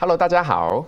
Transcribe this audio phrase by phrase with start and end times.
[0.00, 0.86] Hello，大家好。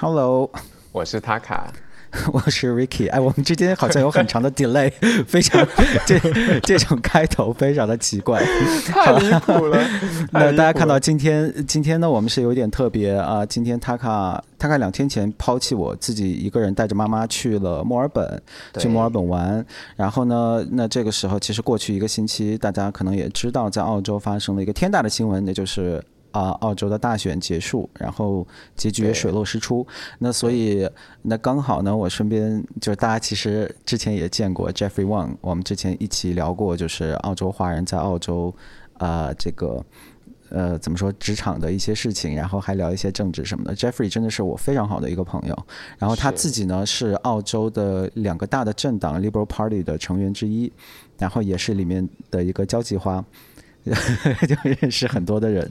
[0.00, 0.50] Hello，
[0.90, 1.64] 我是 Taka，
[2.32, 3.10] 我是 Ricky。
[3.10, 4.90] 哎，我们之间好像有很长的 delay，
[5.28, 5.62] 非常
[6.06, 6.18] 这
[6.60, 8.42] 这种开头非常的奇怪，
[8.88, 9.78] 太离谱了。
[10.30, 13.44] 那大家看到今天今天呢，我们是有点特别啊。
[13.44, 18.42] 今天 Taka 大概两天前抛弃我自己一个人带着妈妈去了墨尔本，
[18.78, 19.62] 去墨尔本玩。
[19.96, 26.02] 然后呢，那这个时候其实过去一个星期，大家可能也知道，在澳洲发生了一个天大的新闻，那就是。
[26.36, 29.86] 啊，澳洲的大选结束，然后结局也水落石出。
[30.18, 30.86] 那所以，
[31.22, 38.54] 那刚好呢，我身边就是大家其实之前也见过 Jeffrey Wang，我们之前一起聊过，就是澳洲华人在澳洲
[38.98, 39.82] 啊、呃，这个
[40.50, 43.74] 呃怎么说职场的一些事情，然后还聊一些政治什么的。
[43.74, 45.66] Jeffrey 真的是我非常好的一个朋友，
[45.96, 50.70] 然后他自己呢是澳洲的两个大的政党 Liberal Party 的成员之一，
[51.16, 53.24] 然后也是里面的一个交际花。
[54.48, 55.70] 就认识很多的人，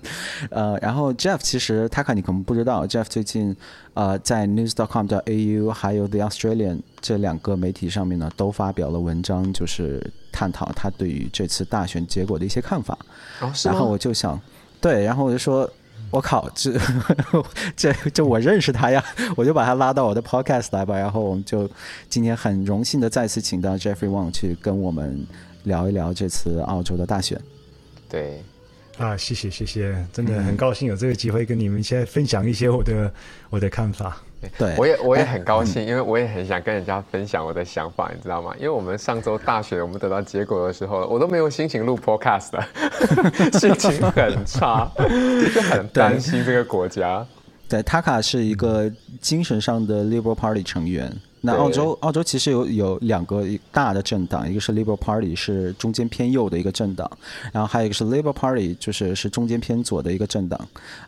[0.49, 3.55] 呃，然后 Jeff 其实他看你可能不知道，Jeff 最近
[3.93, 12.97] 呃在 News.com.au 还有 The Australian 这两个媒体上面呢都发表了文章，就是探讨他对于这次大选结果的一些看法。
[13.41, 14.39] 哦，然后我就想，
[14.79, 15.69] 对，然后我就说，
[16.09, 16.71] 我靠，这
[17.75, 19.03] 这这我认识他呀，
[19.35, 20.97] 我就把他拉到我的 Podcast 来吧。
[20.97, 21.69] 然后我们就
[22.07, 25.27] 今天很荣幸的再次请到 Jeffrey Wang 去跟我们
[25.63, 27.37] 聊一聊这次澳洲的大选。
[28.09, 28.41] 对，
[28.97, 33.11] 啊，谢谢谢谢，真的很高兴有这个机会跟你们现在分享一些我的
[33.49, 34.17] 我的看法。
[34.59, 38.53] 对，我也我也很高兴，因为我也很想跟人家分享我的想法，你知道吗？
[38.57, 47.25] 因为我们上周大选我们得到结果的时候，我都没有心情录 Podcast 了， 心情很差，就很担心这个国家。
[47.67, 51.11] 对，Taka 是一个精神上的 Liberal Party 成员。
[51.45, 57.09] 那澳洲，澳洲其实有有两个大的政党，一个是 Liberal Party，是中间偏右的一个政党，
[57.53, 60.59] 然后还有一个是 Labor Party，就是是中间偏左的一个政党，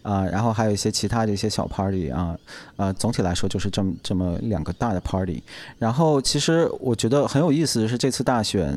[0.04, 2.38] 啊、呃，然后还有一些其他的一些小 party 啊，
[2.76, 5.42] 呃，总体来说就是这么这么两个大的 party。
[5.80, 8.70] 然后其实我觉得很有意思的是这次大选，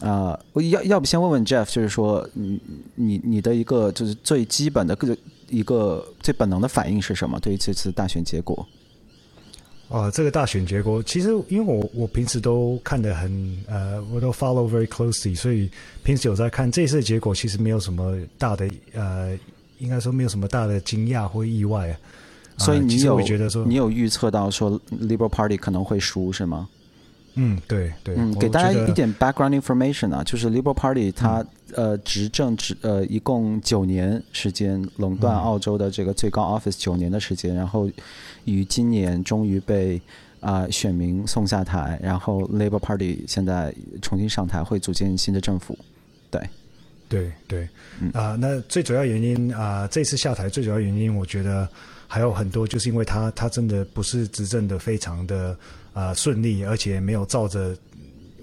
[0.00, 2.60] 啊、呃，我要要不先问问 Jeff，就是说你
[2.94, 5.16] 你你的一个就是最基本的个
[5.48, 7.38] 一个最本能的反应是什么？
[7.40, 8.66] 对于这次大选结果？
[9.88, 15.70] 啊，这个大选结果，其实因为我我平时都看得很呃，我都 follow very closely，所以
[16.02, 19.38] 平时有在看这次的结果，其实没有什么大的呃，
[19.78, 21.96] 应该说没有什么大的惊讶或意外啊。
[22.58, 26.68] 所以你有觉得说，你有预测到说 Liberal Party 可能会输是吗？
[27.34, 28.14] 嗯，对对。
[28.16, 37.90] 嗯，给大家一点 background information 啊，就是 Liberal Party 它、嗯、呃执政执呃一共九年时间垄断澳洲的这个最高 office 九年的时间，嗯、然后。
[38.46, 39.96] 于今年终于被
[40.40, 45.78] 啊、呃、选民送下台，然后 Labor Party 现在重新上台，会组建新的政府。
[46.30, 46.42] 对，
[47.08, 47.68] 对对，啊、
[48.00, 51.66] 嗯呃，那最主要原因啊、呃，这次下台最主要原因，我觉得
[52.06, 55.56] 还有很多，就是因为他他真的不是执政的非常的啊、
[55.94, 57.74] 呃、顺利，而且没有照着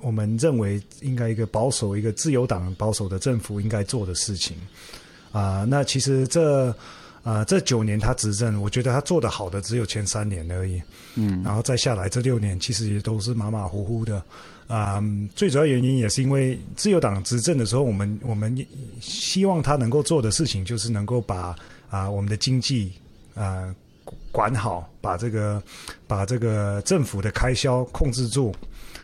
[0.02, 4.58] 我们认为应该一个保守、一个自由党保守的政府应该做的事情
[5.32, 5.66] 啊、呃。
[5.66, 6.76] 那其实这。
[7.24, 10.82] 啊、呃，这九年他执政，我觉得他做得好的只有前三年而已。
[11.14, 14.18] 嗯，然后再下来这六年，其实也都是马马虎虎的。
[14.66, 18.66] 啊、呃，最主要原因也是因为自由党执政的时候，我们我们
[19.00, 21.56] 希望他能够做的事情，就是能够把
[21.92, 22.92] 啊、呃、我们的经济
[23.36, 23.76] 啊、呃、
[24.32, 25.62] 管好，把这个
[26.08, 28.54] 把这个政府的开销控制住，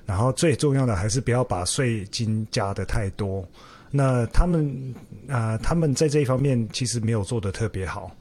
[0.06, 3.46] 然后最重要的还是不要把税金加得太多。
[3.90, 4.94] 那他们
[5.30, 8.12] 啊、他们在这一方面其实没有做得特别好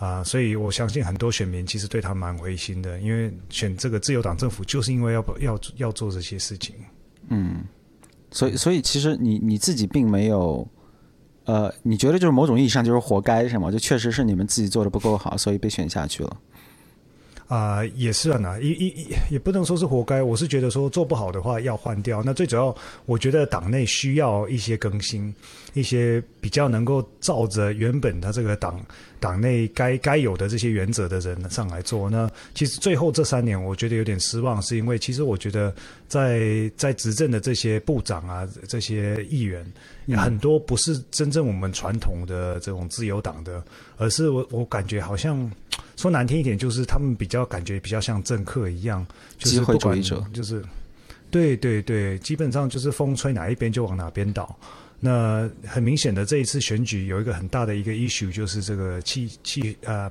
[0.00, 6.72] 啊、所以我相信很多选民其实对他蛮灰心的，因为选这个自由党政府就是因为要要要做这些事情。
[7.30, 7.64] 嗯，
[8.30, 10.66] 所以所以其实你你自己并没有，
[11.46, 13.72] 呃，你觉得就是某种意义上就是活该是吗？
[13.72, 16.36] 就确实是你们自己做的不够好，所以被选下去了。
[17.48, 18.94] 啊、也是啊，也也
[19.30, 20.22] 也不能说是活该。
[20.22, 22.22] 我是觉得说做不好的话要换掉。
[22.22, 22.76] 那最主要，
[23.06, 25.34] 我觉得党内需要一些更新，
[25.72, 28.78] 一些比较能够照着原本的这个党
[29.18, 32.10] 党内该该有的这些原则的人上来做。
[32.10, 35.74] 那其实最后这三年，我觉得有点失望，是因为其实我觉得
[36.06, 39.64] 在在执政的这些部长啊，这些议员。
[40.16, 43.62] 很多不是真正我们传统的这种自由党的，
[43.98, 45.50] 而是我我感觉好像
[45.98, 49.04] 说难听一点，就是他们比较感觉比较像政客一样，
[49.36, 50.00] 就是不管
[50.32, 50.64] 就是
[51.28, 54.56] 对对对，基本上就是风吹哪一边就往哪边倒。
[55.00, 60.08] 那很明显的这一次选举有一个很大的一个 issue，就是这个气气呃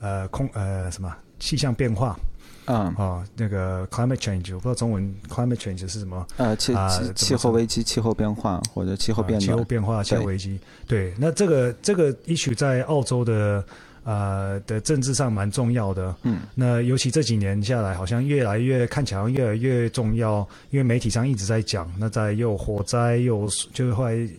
[0.00, 2.18] 呃空呃什么气象变化。
[2.66, 6.26] 嗯，哦，那个 climate change，我不知道中文 climate change 是什么？
[6.36, 10.58] 呃，气气气候危机、气候变化或者气候变暖、气候变化、气候危机。
[10.84, 13.64] 对，那这个这个 issue 在澳洲的
[14.06, 16.14] 呃的政治上蛮重要的。
[16.22, 21.92] 嗯，那尤其这几年下来，好像越来越看起来越来越重要，因为媒体上一直在讲。
[21.98, 24.30] 那在又火灾，又就是会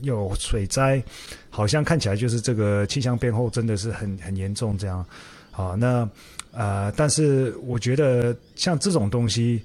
[0.00, 1.02] 又水灾，
[1.50, 5.04] 好像看起来就是这个气象变后真的是很很严重这样。
[5.50, 6.08] 好，那
[6.52, 9.62] 呃，但是我觉得像这种东西。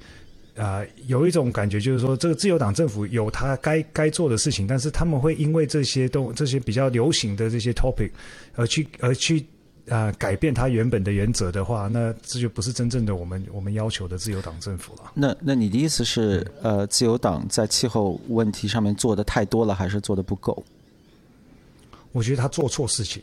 [0.58, 8.10] 啊、呃，有一种感觉就是说，这个自由党政府有他该该做的事情，但是他们会因为这些东这些比较流行的这些 topic
[8.56, 9.40] 而去而去
[9.88, 15.12] 啊、呃、改变他原本的原则的话，那这就不是真正的我们我们要求的自由党政府了。
[15.14, 20.66] 那那你的意思是，呃，自由党在气候问题上面做的太多了，还是做的不够？
[22.12, 23.22] 我觉得他做错事情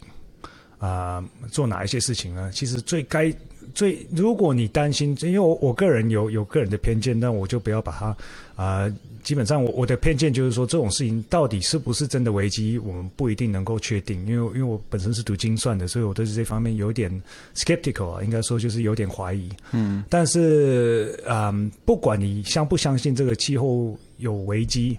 [0.78, 2.48] 啊、呃，做哪一些事情呢？
[2.54, 3.34] 其实最该。
[3.74, 8.06] 最，如果你担心，因为我我个人有有个人的偏见，那我就不要把它
[8.54, 8.96] 啊、呃。
[9.24, 14.20] 基本上我我的偏见就是说，这种事情到底是不是真的危机，我们不一定能够确定。
[14.26, 17.10] 因为因为我本身是读精算的，所以我对这方面有点
[17.54, 19.48] skeptical 啊，应该说就是有点怀疑。
[19.72, 24.98] 嗯，但是嗯、呃，不管你相不相信这个气候有危机。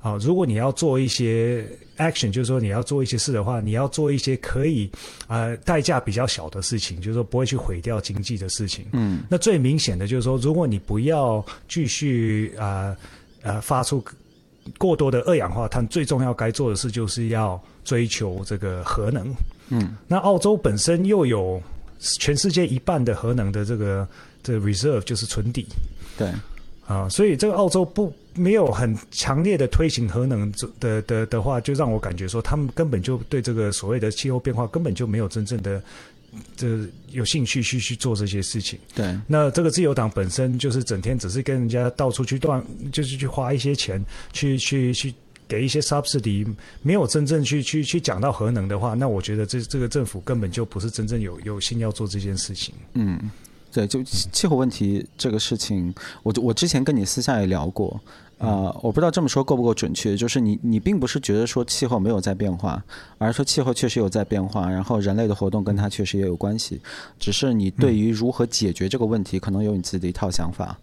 [0.00, 1.64] 好，如果你要做一些
[2.00, 4.90] action，就是说你要做一些事的话，你要做一些可以
[5.28, 8.86] 呃代价比较小的事情，就是说不会去毁掉经济的事情。
[8.92, 12.96] 嗯，那最明显的就是说，如果你不要继续啊
[13.42, 14.02] 呃，呃发出
[14.78, 19.32] 过多的二氧化碳，最重要该做的事就是要追求这个核能。
[19.68, 21.62] 嗯，那澳洲本身又有
[21.98, 24.08] 全世界一半的核能的这个
[24.42, 25.66] 这个 reserve，就是存底。
[26.16, 26.28] 对。
[26.90, 35.80] 啊，所以这个澳洲不没有很强烈的推行核能的的的的话，就让我感觉说，他们根本就对这个所谓的气候变化根本就没有真正的
[36.56, 36.66] 这
[37.12, 38.76] 有兴趣去去做这些事情。
[38.92, 42.60] 对，那这个自由党本身就是整天只是跟人家到处去断，
[42.90, 45.14] 就是去花一些钱去去去
[45.46, 46.44] 给一些 subsidy，
[46.82, 52.74] 没有真正去去去讲到核能的话，那我觉得这这个政府根本就不是真正有有心要做这件事情。
[52.94, 53.30] 嗯。
[53.72, 58.00] 对，就气候问题这个事情，我我之前跟你私下也聊过，
[58.38, 62.82] 啊、呃，我不知道这么说够不够准确，就是你你并不是觉得说气候没有在变化，
[63.18, 66.80] 而是说气候确实有在变化，然后人类的活动跟它确实也有关系，
[67.18, 70.78] 只是你对于如何解决这个问题，可能有你自己的一套想法，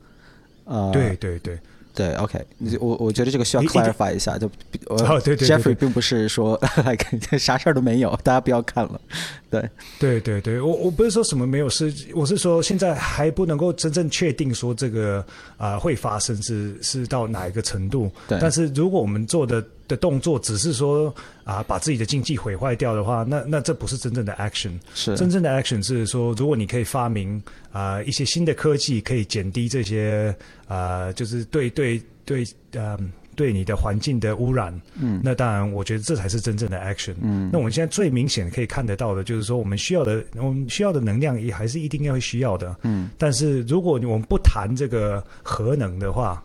[0.66, 1.60] 呃，对对对。
[1.98, 2.40] 对，OK，
[2.80, 4.46] 我我觉得这个需要 clarify 一下，就
[4.86, 6.60] 哦，对对，Jeffrey 并不是说
[7.40, 9.02] 啥事儿都没有，大家不要看了。
[9.50, 9.68] 对，
[9.98, 15.26] 对对对，我我不是说什么没有，是我是说现在还不能够真正确定说这个
[15.58, 18.12] 啊、呃、会发生是是到哪一个程度。
[18.28, 21.14] 对，但是如果我们做的的动作只是说
[21.44, 24.72] 啊把自己的经济毁坏掉的话，那那这不是真正的 action。
[24.94, 27.42] 是真正的 action 是说，如果你可以发明
[27.72, 30.36] 啊、呃、一些新的科技，可以减低这些
[30.68, 32.98] 啊、呃、就是对对对呃。
[33.38, 37.14] 对你的环境的污染，嗯，那当然，我觉得这才是真正的 action。
[37.22, 42.76] 嗯，那我们现在最明显可以看得到的，就是说我们需要的，我们需要的能量也还是一定要需要的。
[42.82, 46.44] 嗯，但是如果我们不谈这个核能的话，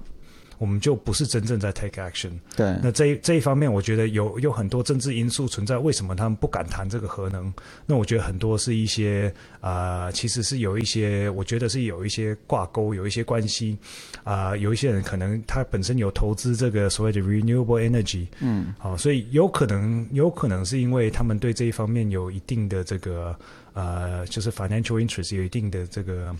[0.62, 2.30] 我们就不是真正在 take action。
[2.56, 5.76] 对，那这一这一方面，我觉得有有很多政治因素存在。
[5.76, 7.52] 为什么他们不敢谈这个核能？
[7.84, 13.76] 那我觉得很多是一些啊、呃，其实是有一些，我觉得是有一些挂钩，有一些关系
[14.22, 14.58] 啊、呃。
[14.58, 23.36] 有一些人可能他本身有投资这个所谓的 renewable energy，嗯，好，所以有可能有可能是因为他们对这一方面有一定的这个
[23.74, 26.36] 呃，就是 financial interest 有一定的这个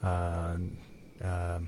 [0.00, 0.56] 呃
[1.18, 1.60] 呃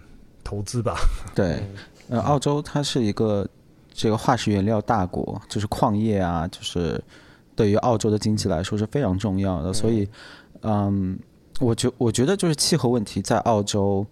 [0.45, 1.01] 投资吧。
[1.35, 1.61] 对。
[2.09, 3.47] 呃，澳洲它是一个
[3.93, 7.03] 这个化石原料大国，就是矿业啊，就是
[7.55, 9.73] 对于澳洲的经济来说是非常重要的。
[9.73, 10.09] 所以，
[10.63, 11.19] 嗯，
[11.59, 14.07] 我觉我觉得就是气候问题在澳洲，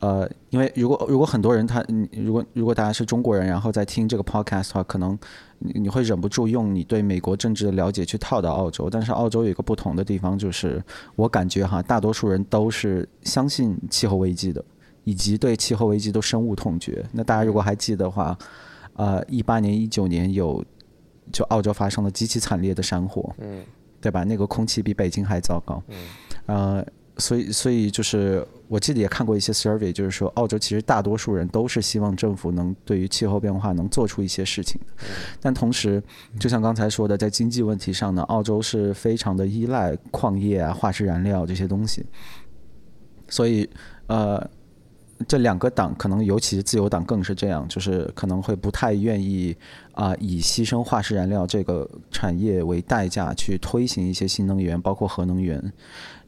[0.00, 5.16] 呃，因为如果如果很多人他，如果如果大家是中国人，然后在听这个 podcast 的话，可能
[5.58, 8.90] 你你会忍不住用你对美国政治的了解去套到澳洲。
[8.90, 10.82] 但是澳洲有一个不同的地方，就是
[11.14, 14.64] 我感觉哈，大多数人都是相信气候危机的。
[15.06, 17.04] 以及对气候危机都深恶痛绝。
[17.12, 18.36] 那大家如果还记得的话，
[18.94, 20.64] 呃，一八年、一九年有
[21.32, 23.62] 就澳洲发生了极其惨烈的山火，嗯，
[24.00, 24.24] 对吧？
[24.24, 25.96] 那个空气比北京还糟糕，嗯，
[26.46, 26.86] 呃，
[27.18, 35.04] 所以所以就是我记得也看过一些 survey，就是说澳洲其实大多数人都是希望政府能对于气候变化能做出一些事情的，
[35.40, 36.02] 但同时
[36.40, 42.04] 就像刚才说的，在经济问题上呢，澳洲是非常的依赖矿业啊、化石燃料这些东西，
[43.28, 43.70] 所以
[44.08, 44.50] 呃。
[45.26, 49.56] 这两个党可能，尤其是自由党更是这样，就是可能会不太愿意
[49.96, 55.72] 啊、呃，以牺牲化石燃料这个产业为代价去推行一些新能源，包括核能源。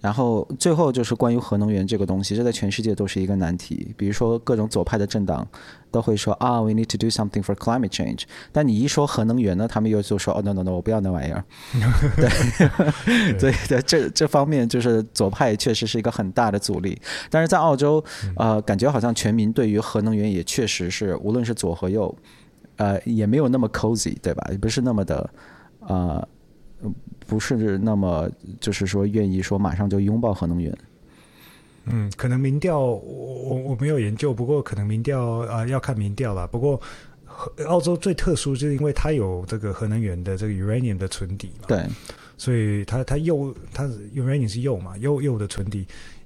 [0.00, 3.92] 然后最后就是关于核能源这个东西，这在全世界都是一个难题。
[3.96, 5.44] 比如说各种左派的政党
[5.90, 8.22] 都会说啊，we need to do something for climate change。
[8.52, 11.44] 但你一说核能源呢，他们又就说哦，no no no，我不要那玩意儿。
[12.16, 12.30] 对，
[13.40, 16.96] 对对，这这方面就是左派确实是一个很大的阻力。
[17.28, 18.02] 但是在澳洲，
[18.36, 22.14] 呃，感觉好像全民对于核能源也确实是，无论是左和右，
[22.78, 24.48] 呃，也没有那么 cozy，对吧？
[24.50, 25.30] 也不是那么的，
[25.80, 26.26] 呃。
[27.26, 28.30] 不是那么，
[28.60, 30.78] 就是说愿意说马上就拥抱核能源。
[31.86, 36.46] 嗯，可能民调我我我没有研究，不过可能民调啊、呃、要看民调了。
[36.46, 36.80] 不过
[37.66, 41.84] 澳洲最特殊就是因为它有这个核能源的这个 uranium 的存底嘛，对，
[42.38, 45.80] 所以它它铀它 uranium 是铀嘛，铀铀的存底，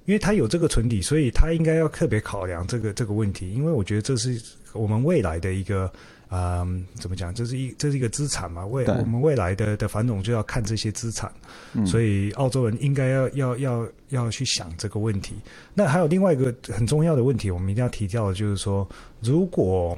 [0.04, 4.40] 因为它有这个存底，所以它应该要特别考量这个这个问题，因为我觉得这是
[4.74, 5.90] 我们未来的一个。
[6.34, 7.34] 嗯，怎么讲？
[7.34, 8.64] 这是一这是一个资产嘛？
[8.64, 11.30] 未我们未来的的繁荣就要看这些资产，
[11.74, 15.34] 嗯，所以澳洲人应该要要要要去想这个问题。
[15.74, 18.88] 那还有另外一个很重要的问题，我们一定要提到的，就是说，
[19.20, 19.92] 如果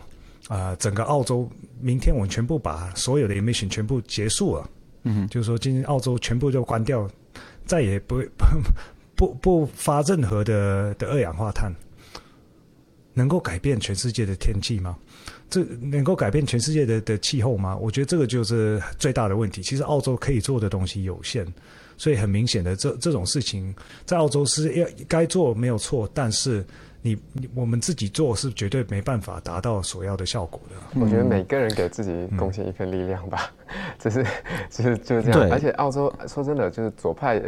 [0.48, 1.48] 啊，呃，整个澳洲
[1.80, 4.68] 明天我们全部把所有的 emission 全部结束了，
[5.04, 7.08] 嗯，就是说今天澳洲全部就关掉，
[7.64, 8.16] 再也不
[9.16, 11.72] 不不不发任何的的二氧化碳，
[13.12, 14.98] 能够改变全世界的天气吗？
[15.54, 17.76] 这能够改变全世界的的气候吗？
[17.76, 19.62] 我觉得这个就是最大的问题。
[19.62, 21.46] 其实澳洲可以做的东西有限，
[21.96, 23.72] 所以很明显的，这这种事情
[24.04, 26.64] 在澳洲是要该做没有错，但是。
[27.06, 27.18] 你
[27.54, 30.98] 我们自己做是绝对没办法达到所要的效果的。
[30.98, 33.52] 我觉得每个人给自己贡献一份力量吧，
[33.98, 34.24] 就、嗯、是
[34.70, 35.50] 就是就是这样。
[35.52, 37.42] 而且澳洲说真的，就是左派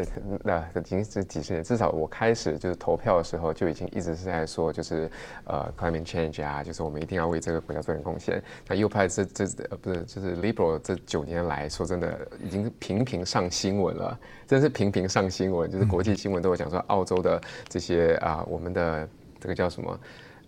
[0.45, 5.11] 那已经是几十年，至少我开始就是投票的时候就已经一直是在说，就是
[5.45, 8.43] 呃 climate change 啊，就是我们一定要为这个国家做点贡献。
[8.69, 19.09] 那右派这这呃不是就是 liberal 这九年来说真的已经频频上新闻了，真是频频上新闻，就是国际新闻都有讲说澳洲的这些啊、呃、我们的。
[19.47, 20.01] 这个叫什么？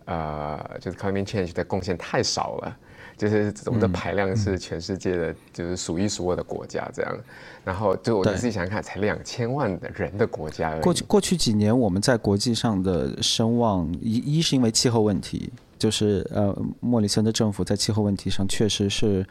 [0.07, 2.76] 呃，就是 climate change 的贡献太少了，
[3.17, 7.17] 就是我们的排量是全世界的，就是数一数二的国家这样。
[7.64, 10.81] 然后就我自己想想看，才两千万的人的国家而已。
[10.81, 19.25] 过去过去几年，我们在国际上的声望，一一是因为气候问题，就是呃，莫里森的政府在气候问题上确实是。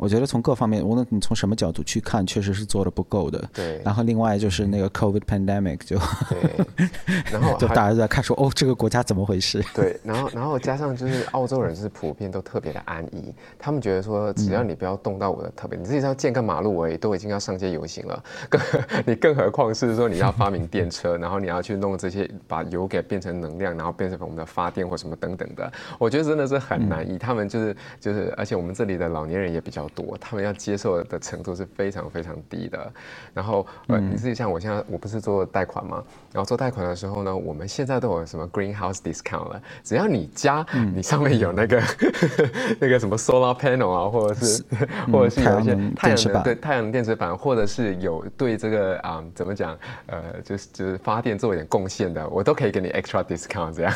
[0.00, 3.50] 我觉得从各方面，无论你从什么角度去看，确实是做的不够的。
[3.52, 3.82] 对。
[3.84, 5.98] 然后另外就是那个 COVID pandemic 就，
[6.30, 6.66] 对。
[7.30, 9.62] 然后 就大家都在看说，哦，这个国家怎么回事？
[9.76, 10.00] 对。
[10.02, 18.24] 然后然后加上就是澳洲人就是普遍都特别的安逸，他们觉得说只要你不要动到我的特别，嗯、你自己要建个马路而已，都已经要上街游行了。
[18.48, 18.58] 更
[19.04, 25.70] 你更何况是说你要发明电车，然后你要去弄这些把油给变成能量，然后变成我们的发电或什么等等的。
[25.98, 29.89] 我觉得真的是很难以、嗯、他们就是就是，而且我们这里的老年人也比较。
[29.94, 32.92] 多，他们要接受的程度是非常非常低的。
[33.34, 36.02] 然后，呃，你自己像我现在，我不是做贷款吗？
[36.32, 39.62] 然后做贷款的时候呢，我们现在都有什么 greenhouse discount 了。
[39.82, 44.64] 只要你家，你上面有那个、嗯、 那个什么 solar panel 啊，或者是，是
[45.12, 53.92] 或者是有一些太阳能对太阳能电池板，或者是有对这个啊、嗯、怎么讲呃，就是就是发电做一点贡献的，我都可以给你 extra discount 这样。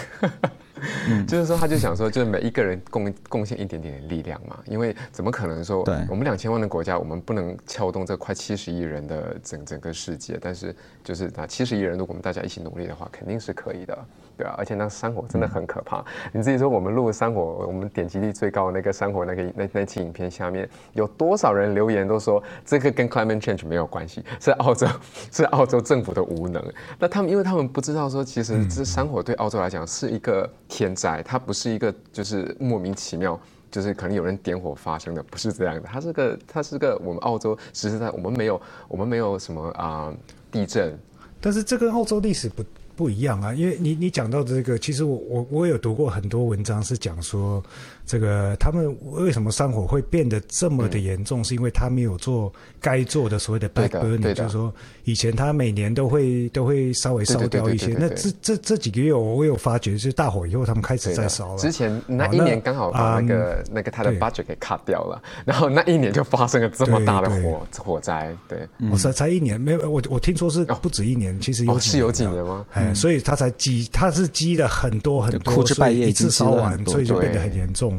[1.09, 14.07] 嗯，就是说，他就想说，就是每一个人贡贡献一点点的力量嘛，因为怎么可能说，我们两千万的国家，我们不能撬动这快七十亿人的整整个世界，但是就是那七十亿人，如果我们大家一起努力的话，肯定是可以的。
[14.37, 16.00] 对啊，而且那山火真的很可怕。
[16.00, 24.87] 嗯、你自己说，我们录山火，我们点击率最高的那个山火那个那那期影片下面有多少人留言都说这个跟 climate change 没有关系，是澳洲
[25.31, 26.64] 是澳洲政府的无能。
[26.99, 33.38] 那他们因为他们不知道说，其实这山火对澳洲来讲是一个天灾，它不是一个就是莫名其妙，
[33.71, 35.83] 就是可能有人点火发生的，不是这样的。
[35.83, 40.14] 它是个它是个我们澳洲实实在我们没有我们没有什么啊、呃、
[40.50, 40.99] 地震，
[41.41, 42.64] 但是这跟澳洲历史不。
[42.96, 47.62] 不一样啊，因为你你讲到这个，其实我我我有读过很多文章，是讲说
[48.06, 54.73] 这个他们为什么山火会变得这么的严重，嗯，是因为他没有做该做的所谓的 back burning，就是说
[55.04, 57.96] 以前他每年都会都会稍微烧掉一些。
[57.99, 61.58] 那这这这几个月我我有发觉，就是大火以后他们开始在烧了。
[61.58, 68.37] 之前那一年刚好把那个那，嗯，那个他的 budget 给 cut 掉了，然后那一年就发生了这么大的火火灾。
[68.46, 72.66] 对，我才才一年没有，我我听说是不止一年，其实有，哦，是有几年吗？
[72.75, 77.93] 嗯、所以他才积，他是积了很多很多，所以一次烧完，所以就变得很严重。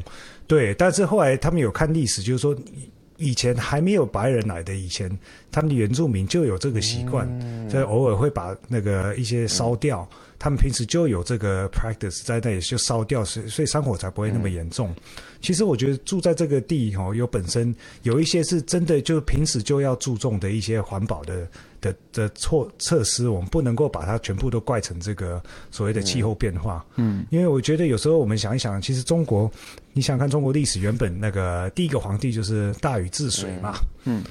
[0.48, 2.56] 对，但是后来他们有看历史，就是说
[3.18, 5.10] 以前还没有白人来的以前，
[5.52, 10.08] 他们的原住民就有这个习惯，嗯、所以偶尔会把那个一些烧掉。
[10.12, 14.90] 嗯、他们平时就有这个 practice 在那里就烧掉，所以所以山火才不会那么严重。
[14.90, 15.02] 嗯、
[15.42, 17.74] 其实我觉得住在这个地哦，有本身
[18.04, 21.48] 有一些是真的，就平时就要注重的一些环保的。
[21.82, 26.84] 的的措措施，我们不能够把它全部都怪成这个所谓的气候变化。
[26.96, 29.52] 嗯，因为我觉得有时候我们想一想，其实中国，
[29.96, 33.76] 你想看中国历史，原本那个第一个皇帝就是大禹治水嘛。
[34.04, 34.22] 嗯，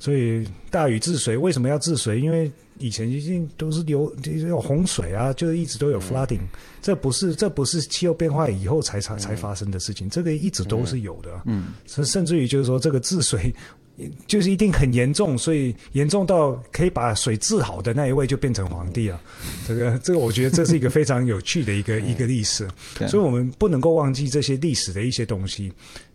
[0.00, 2.20] 所以大禹治水为什么要治水？
[2.20, 4.12] 因为以前一定都是有
[4.48, 6.40] 有洪水啊，就是一直都有 flooding，
[6.82, 11.30] 这不是这不是气候变化以后才才才发生的事情，这个一直都是有的。
[11.44, 13.54] 嗯，甚甚至于就是说这个治水。
[14.26, 19.20] 就是一定很严重，所以严重到可以把水治好的那一位就变成皇帝了。
[19.68, 22.68] 这个，这个，我觉得这是一个非常有趣的一个 一个历史。
[23.06, 25.66] 所以，我们不能够忘记这些历史的一些东西。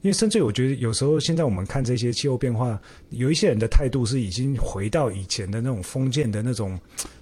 [0.01, 2.79] 因为，甚至我觉得有时候现在我们看这些气候变化，
[3.11, 6.73] 有一些人的态度是已经回到以前的那种封建的那种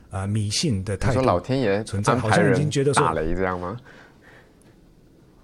[0.10, 1.20] 啊、呃、迷信的态度。
[1.20, 3.78] 说老天爷存在，好像已经觉得说打雷这样吗？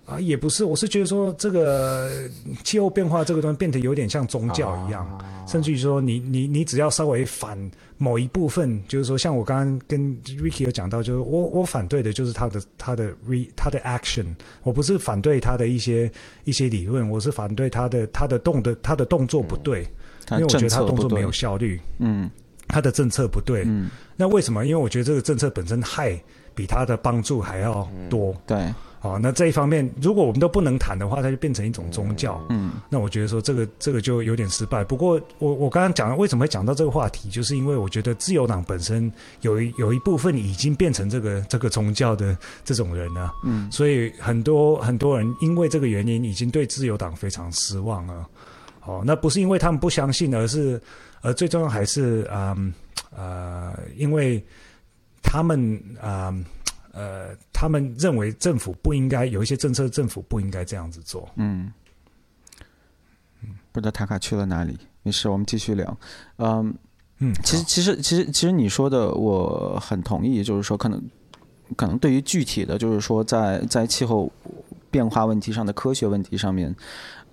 [0.06, 2.30] 啊，也不是，我是觉得说这个
[2.64, 7.58] 气候变化这个东西变得有点像宗教一样，哦、甚至于说你你你只要稍微反
[7.98, 14.26] 某一部分，就是说像我刚刚跟 Ricky 有讲到，就是我我反对的就是他的他的 re 他的 action，
[14.64, 16.12] 我不是反对他的一些
[16.44, 19.88] 一些理论，我是反对他的他的动的他的动作不对，
[20.32, 22.30] 嗯、因为我觉得他动作没有效率，嗯，
[22.68, 24.66] 他的政策不对，嗯，那为什么？
[24.66, 26.22] 因为我觉得这个政策本身害
[26.54, 28.74] 比他的帮助还要多，嗯、对。
[29.04, 32.42] 哦，那这一方面，如果我们都不能谈的话，它就变成一种宗教。
[32.50, 34.82] 嗯，那我觉得说这个这个就有点失败。
[34.82, 43.30] 不过我我刚刚讲了为什么会讲到这个话题，就是因为我觉得自由党本身有一有一部分已经变成这个这个宗教的这种人了。
[43.44, 48.26] 嗯，所以很多很多人因为这个原因已经对自由党非常失望了。
[48.86, 50.82] 哦，那不是因为他们不相信，而是
[51.22, 52.74] 而最重要还是嗯
[53.14, 54.42] 呃，因为
[55.22, 56.32] 他们啊。
[56.32, 56.46] 呃
[56.94, 61.28] 呃，他们认为政府不应该有一些政策，政府不应该这样子做。
[61.38, 61.74] 嗯，
[63.72, 64.78] 不知道塔卡去了哪里？
[65.02, 65.98] 没事，我们继续聊。
[66.38, 66.72] 嗯
[67.18, 71.02] 嗯，其实其实其实其实你说的我很同意，就是说可能
[71.76, 74.32] 可能对于具体的就是说在在气候
[74.92, 76.70] 变化问题上的科学问题上面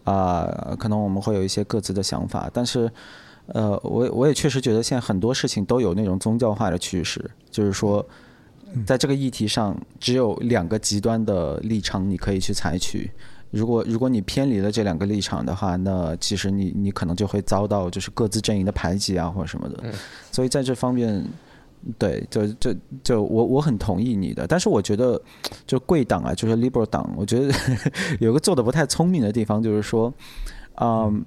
[0.04, 2.90] 啊、呃，可能我们会有一些各自的想法，但是
[3.48, 8.02] 呃，我我也确实觉得现在很多事情都有那种宗教化的趋势，就是说。
[8.86, 13.10] 在这个议题上，只有两个极端的立场你可以去采取。
[13.50, 19.92] 如果如果你偏离了这两个立场的话，那其实你你可能就会遭到就是各自阵营的排挤啊，或者什么的。
[20.30, 21.24] 所以在这方面，
[21.98, 24.46] 对，就就就我我很同意你的。
[24.46, 25.20] 但是我觉得，
[25.66, 27.52] 就贵党啊，就是 Liberal 党，我觉得
[28.20, 30.14] 有个做的不太聪明的地方，就是说，
[30.80, 31.24] 嗯，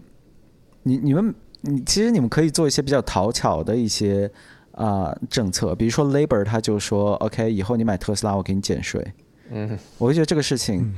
[0.83, 4.31] 你你们你其实你们可以做一些比较讨巧的一些。
[4.73, 9.05] 啊、呃，政策，比如说 Labor，他就说，OK，以后你买特斯拉，我给你减税。
[9.51, 10.91] 嗯，我就觉得这个事情，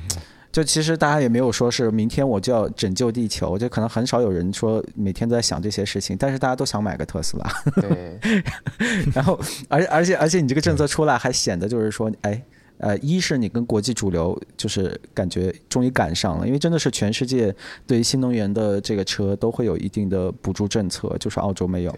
[0.52, 7.52] 就其实大家也没有说是明天我就要拯救地球，就可能很少有人说每天都在想这些事情，但是大家都想买个特斯拉。
[7.82, 8.18] 对。
[9.14, 12.42] 然后，而而且而且你这个政策出来，还显得就是说，哎，
[12.78, 17.54] 呃，一是你跟国际主流就是感觉终于赶上了，因为真的是全世界
[17.86, 21.94] 对于新能源的这个车都会有一定的补助政策，就是澳洲没有。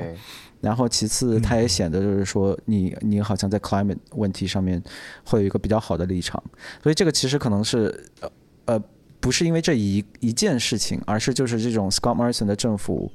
[0.59, 4.81] 然后其次，它也显得就是说你，你你好像在 climate 问题上面
[5.23, 6.41] 会有一个比较好的立场，
[6.81, 8.31] 所以这个其实可能是呃
[8.65, 8.83] 呃
[9.19, 13.11] 不是因为这一一件事情，而是就是这种 Scott Morrison 的政府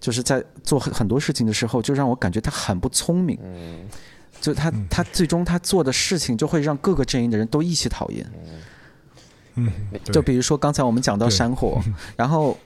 [0.00, 3.38] 就是在做很很多事情的时候，就让我感觉他很不聪明，
[4.40, 8.30] 就他他最终他做的事情就会让各个阵营的人都一起讨厌，
[9.54, 9.70] 嗯，
[10.04, 11.80] 就比如说刚才我们讲到山火，
[12.16, 12.56] 然后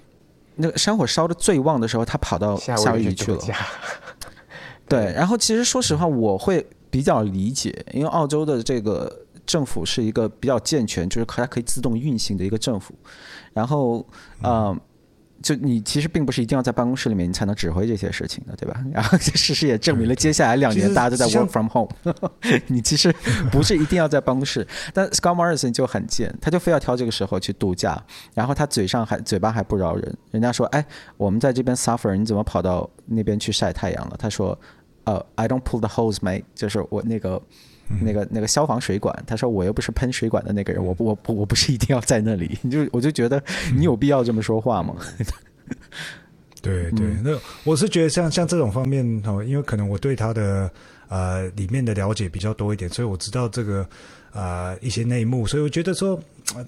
[0.56, 3.38] 那个山火烧的最旺的时候，他跑到夏威夷去了。
[4.88, 9.10] 对，然后其实说实话，我会比较理解，因为澳洲的这个
[9.46, 12.94] 政府是一个比较健全，就是它可以自动运行的一个政府。
[13.52, 14.04] 然后，
[14.42, 14.80] 嗯、呃，
[15.44, 18.82] 就你其实并不是一定要在办公室里面你才能指挥这些事情的，对吧？
[18.90, 21.90] 然后事实也证明了，接下来两年大家都在 work from home，
[22.68, 23.14] 你其实
[23.52, 24.66] 不是一定要在办公室。
[24.94, 28.02] 但 Scott Morrison 就很贱，他就非要挑这个时候去度假，
[28.32, 30.84] 然后他嘴上还嘴巴还不饶人，人家说，哎，
[31.18, 34.16] 我们在这边 suffer，你怎么跑到那边去晒太阳了？
[34.18, 34.58] 他说。
[35.06, 37.42] 呃、uh,，I don't pull the hose, mate，就是我那个、嗯、
[38.00, 39.14] 那个那个消防水管。
[39.26, 42.58] 他说我又不是喷水管的那个人，我不我不我不是一定要在那里。
[42.62, 43.42] 你就我就觉得
[43.74, 44.94] 你有必要这么说话吗？
[45.18, 45.26] 嗯、
[46.62, 50.70] 对对，那我是觉得像像这种方面哦，因为可能我对他的
[51.08, 53.86] 呃里面的了解比较多一点，所以我知道这个
[54.32, 56.18] 呃一些内幕，所以我觉得说，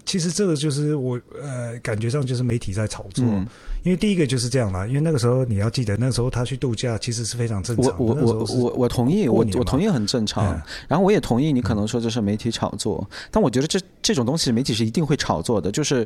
[0.04, 3.24] 其实这个就是我呃感觉上就是媒体在炒作。
[3.24, 3.46] 嗯
[3.82, 7.94] 因为第一个就是这样嘛，因为那个时候你要记得，那个时候他去度假其实是非常正常的。
[7.98, 10.44] 我我我我我同意，我我同意很正常。
[10.44, 16.04] 嗯、然后我也同意你可能说这是媒体炒作，嗯、但我觉得这这种东西媒体是一定会炒作的，就是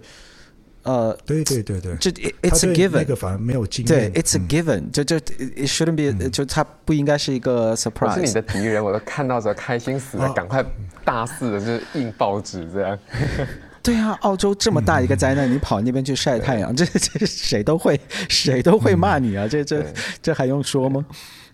[0.83, 2.11] 呃，对对对对，这
[2.43, 8.15] it's a given，那个反而没有经验，对，it's a given，就就 it shouldn't be，、嗯、就它不应该是一个 surprise。
[8.15, 10.65] 是你的敌人，我都看到时开心死了，赶快
[11.05, 12.99] 大肆的就是印报纸这样。
[13.83, 19.49] 对啊，澳洲这么大一个灾难，嗯、你跑那边去晒太阳，这 这谁都会谁都会骂你啊！
[19.49, 19.85] 这这
[20.23, 21.05] 这还用说吗？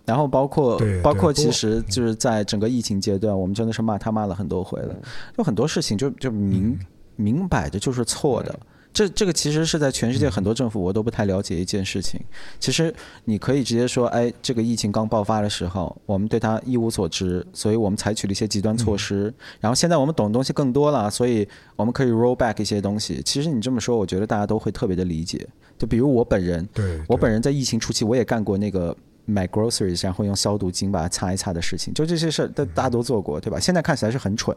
[0.04, 4.94] 然后包括包括其实就是在整个疫情阶段，我们真的是骂他骂了很多回了，
[5.36, 6.78] 有很多事情就就明
[7.16, 8.56] 明摆着就是错的。
[8.96, 12.18] 这这个其实是在全世界很多政府我都不太了解一件事情。
[12.58, 12.94] 其实
[13.26, 19.24] 你可以直接说，哎，这个疫情刚爆发的时候，我们对它一无所知，所以我们采取了一些极端措施。
[19.60, 23.20] 然后现在我们懂的东西更多了，所以我们可以 roll back 一些东西。
[23.22, 25.46] 其实你这么说，我觉得大家都会特别的理解。
[25.76, 33.60] 就比如我本人，对我本人在疫情初期我也干过那个买 groceries 然后用消毒巾把它擦一擦的事情，就这些事儿，大家都做过，对吧？
[33.60, 34.56] 现在看起来是很蠢。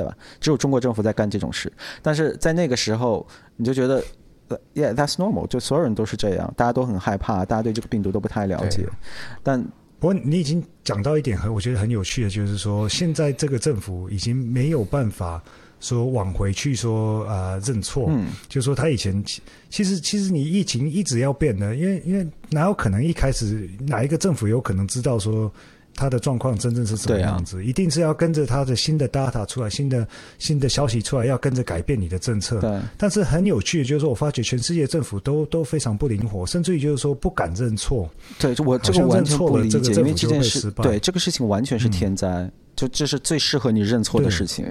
[0.00, 0.16] 对吧？
[0.40, 4.02] 只有中国政府在干这种事，但是在那个时候，你就觉得
[4.74, 8.88] ，Yeah，that's normal，就所有人都是这样，大家都很害怕，大家对这个病毒都不太了解。
[9.42, 9.62] 但
[9.98, 15.42] 不过你已经讲到一点很，我觉得很有趣的，就是说现在这个政府已经没有办法
[15.80, 19.22] 说往回去说呃认错，嗯，就是说他以前
[19.68, 25.52] 其实其实你疫情一直要变的，因为因为哪有可能一开始哪一个政府有可能知道说。
[25.94, 27.58] 他的状况真正是什么样子？
[27.58, 30.06] 啊、一定是要跟着他的新的 data 出来，新的
[30.38, 32.60] 新的消息出来，要跟着改变你的政策。
[32.60, 32.80] 对。
[32.96, 38.08] 但是很有趣的就是说，我发觉全世界政府都都非常不灵活，甚至于就是说不敢认错。
[38.38, 44.66] 对，我这个完全不理解，因为这件事，对这个事情完全是天灾，嗯、就这是最适合你认错的事情。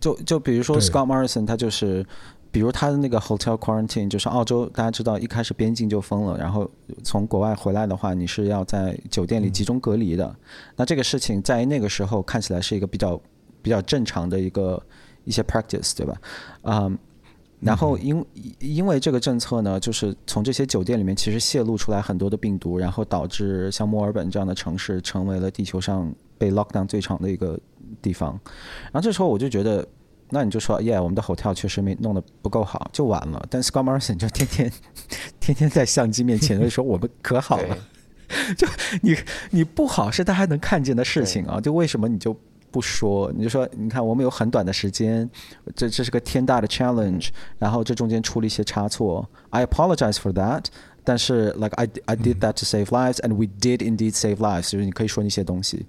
[0.00, 2.04] 就就比如说 Scott Morrison，他就是。
[2.52, 6.70] 比如他的那个 hotel quarantine，就是澳洲大家知道一开始边境就封了，然后
[7.02, 10.26] 从国外回来的话，你是要在酒店里集中隔离的。
[10.26, 10.36] 嗯、
[10.76, 13.18] 那这个事情在那个时候看起来是一个比较
[13.62, 14.80] 比较正常的一个
[15.24, 16.14] 一些 practice，对吧？
[16.64, 16.98] 嗯，
[17.60, 18.22] 然后因
[18.58, 27.58] 因为这个政策呢，就是从这些酒店里面其实泄露出来很多的病毒，然后导致像墨尔本这样的城市成为了地球上被 lockdown 最长的一个
[28.02, 28.38] 地方。
[28.92, 29.88] 然后这时候我就觉得。
[30.34, 33.44] 那你就说耶我们的 hotel 确实没弄得不够好，就完了。
[33.50, 34.72] 但 Scott Morrison 就天天
[35.38, 37.76] 天天在相机面前 就说我们可好了，
[38.56, 38.66] 就
[39.02, 39.14] 你
[39.50, 42.34] 你不好是大家能看见的事情啊，就为什么你就
[42.70, 43.30] 不说？
[43.36, 45.28] 你就说你看我们有很短的时间，
[45.76, 50.64] 这这是个天大的 challenge，然后这中间出了一些差错，I apologize for that。
[51.04, 55.84] 但是 like I I did that to save lives and we did indeed save lives，就是你可以说那些东西。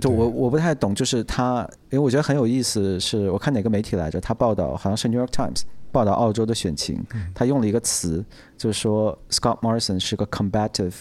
[0.00, 7.02] 就我我不太懂，就是他，因为我觉得很有意思，是我看哪个媒体来着，他报道好像是 New York Times 报道澳洲的选情，
[7.34, 8.24] 他用了一个词，
[8.56, 10.94] 就是说 Scott Morrison 是个 combative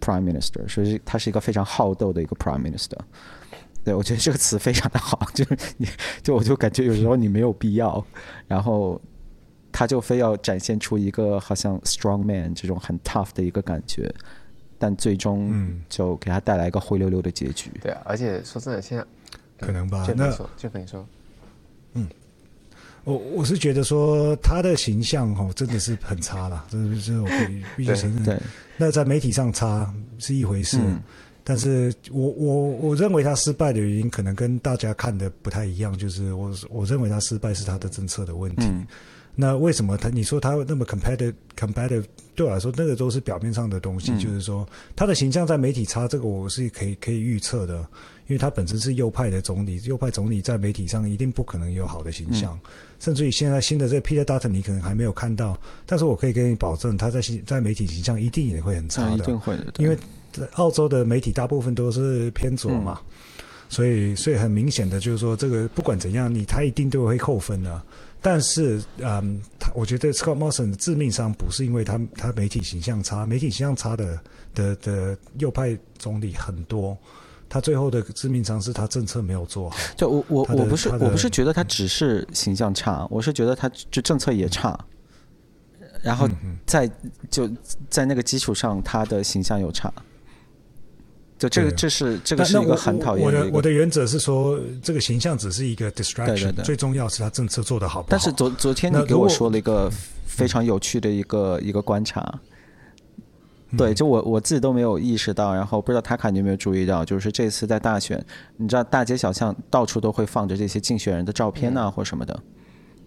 [0.00, 2.98] Prime Minister，所以他是一个非常好斗的一个 Prime Minister。
[3.82, 5.88] 对，我觉得这个词非常的好， 就是你
[6.22, 8.04] 就我就感觉有时候你没有必要，
[8.46, 9.00] 然后
[9.72, 14.14] 他就非要展现出一个好像 strong man 这种很 tough 的一个感觉。
[14.78, 15.52] 但最终
[15.88, 17.70] 就给他带来一个灰溜溜的结局。
[17.82, 19.04] 对啊，而且说真的，现在
[19.58, 20.06] 可能吧。
[20.16, 21.06] 那就跟你说，
[21.94, 22.08] 嗯，
[23.04, 28.22] 我我是觉得说他的形象哦，真的是很差了，真的是我必必须承认。
[28.24, 28.40] 对，
[28.76, 31.02] 那在媒体上差是一回事，嗯、
[31.42, 38.66] 但是我我我认为他失败的原因，可能跟大家看的不太一样，就是我我认为他失败是他的政策的问题。
[38.66, 38.86] 嗯
[39.40, 40.08] 那为什么他？
[40.08, 44.10] 你说他那么 competitive，competitive 对我来说，那个都是表面上的东西。
[44.10, 47.76] 嗯、就是说，他的形象在媒体差，这个我是可以可以预测的，
[48.26, 52.58] 因为他本身是右派的总理，右派总理在媒体上一定不可能有好的形象。
[52.64, 59.72] 嗯、甚至于现在新的这个 Peter Dutton，你可能还没有看到，但是我可以跟你保证，他在在媒体形象一定也会很差的，一定会的。
[59.78, 59.96] 因为
[60.54, 63.14] 澳洲的媒体大部分都是偏左嘛，嗯、
[63.68, 67.80] 所以所以很明显的就是说，这个不管怎样，你他一定都会扣分的。
[68.20, 74.20] 但是，嗯，他我觉得 Scott Morrison 的致命伤不是因为他他媒体形象差，媒体形象差的
[74.54, 76.98] 的的右派总理很多，
[77.48, 79.76] 他最后的致命伤是他政策没有做好。
[79.96, 84.78] 就我我我不是我不是觉得他只是形象差，我是觉得他就政策也差，
[86.02, 86.28] 然后
[86.66, 86.90] 在
[87.30, 87.48] 就
[87.88, 89.92] 在那个基础上，他的形象又差。
[91.38, 93.38] 就这个，这是这个是一个很讨厌的。
[93.38, 98.08] 我的我的原则是说，这个形象只是一个 distraction，对对对，最重要是他政策做得好不好。
[98.10, 99.88] 但是昨昨天你给我说了一个
[100.26, 102.40] 非常有趣的一个一个观察，
[103.76, 108.20] 对，就我我自己都没有意识到，然后不知道塔卡你有没有注意到，就是这次在大选，
[108.56, 112.36] 你知道大街小巷到处都会放着这些竞选人的照片呐、啊，或什么的，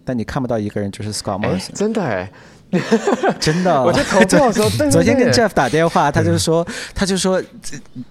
[0.04, 1.72] 但你看不到一个人，就是 Scott Morrison。
[1.74, 2.32] 真的哎。
[3.38, 7.42] 真的，我就投票的时候， 昨天跟 Jeff 打电话，他就说，他就说，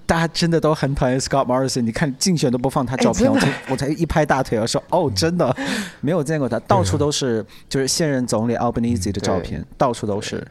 [0.05, 1.81] 大家真的都很讨厌 Scott Morrison。
[1.81, 5.55] 你看竞选都不放他照片，我才我才一拍大腿，我说哦，真的
[5.99, 10.45] 没有见过他，到处都是就是现任总理 Albanese 的照片，到处都是。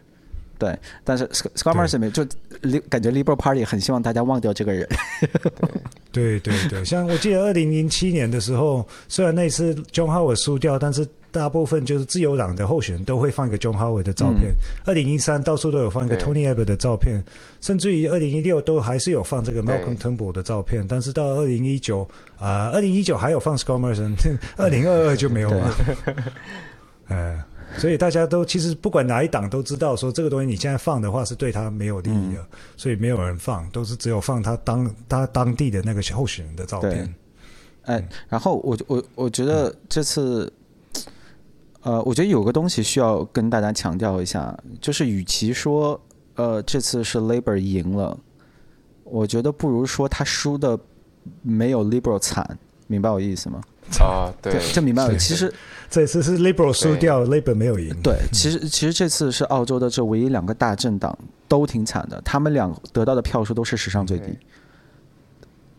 [0.58, 2.26] 对，但是 Scott Morrison 没就
[2.88, 4.86] 感觉 Liberal Party 很希望大家忘掉这个人。
[6.10, 11.06] 对对对，像我记得二零零七年的时候，虽然那次 John Howard 输掉，但是。
[11.32, 14.52] 大部分就是自由党的候选人都会放一个 John Howard 的照片。
[14.84, 17.22] 二零一三到处都有放一个 Tony Abbott 的照片，
[17.60, 20.84] 甚至于二零一六都还是有放这个 Malcolm Turnbull 的照片。
[20.88, 24.14] 但是到二零一九啊，二零一九还有放 Scott Morrison，
[24.58, 25.74] 二零二二就没有了。
[27.08, 27.44] 呃，
[27.76, 37.14] 所以大家都其实不管哪一党都知道说这个东西你现在放的话是对他没有利益的，嗯、所以没有人放，都是只有放他当他当地的那个候选人的照片。
[37.82, 40.52] 哎，然后我我我觉得这次。
[41.82, 45.98] 呃，我觉得有个东西需要跟大家强调一下，就是与其说
[46.34, 48.18] 呃这次是 Labor 赢了，
[49.04, 50.78] 我觉得不如说他输的
[51.42, 53.60] 没有 Liberal 惨，明白我意思吗？
[53.98, 55.16] 啊，对，这明白了。
[55.16, 55.52] 其实
[55.88, 57.94] 这次是 Liberal 输掉，Labor 没有赢。
[58.02, 64.38] 对，其实其实这次是澳洲的这唯一两个大政党都挺惨的，他们俩得到的票数都是史上最低，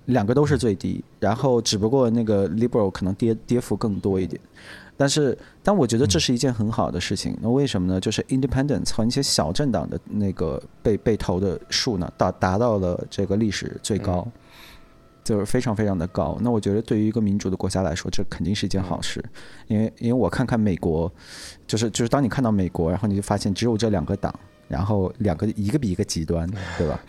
[0.06, 4.42] 两个都是最低，然后只不过那个 Liberal 可能跌跌幅更多一点。
[5.02, 7.36] 但是，但我觉得这是一件很好的事情。
[7.42, 8.00] 那为什么呢？
[8.00, 14.28] 就是 Independence 和一些小政党的那个被被投的数呢，达达到了这个历史最高，
[15.24, 16.38] 就是非常非常的高。
[16.40, 19.24] 那我觉得对于一个民主的国家来说，这肯定是一件好事。
[19.66, 21.12] 因为因为我看看美国，
[21.66, 24.32] 就是就是当你看到美国，然后你就发现只有这两个党，
[24.68, 27.00] 然后两个一个比一个极端，对吧？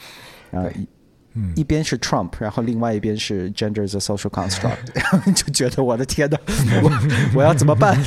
[0.50, 0.88] 然后一。
[1.34, 6.38] 嗯、一边是 Trump，然后另外一边是 Gender is a social construct，然 后就觉得我的天哪，
[6.82, 6.90] 我
[7.36, 7.98] 我要怎么办？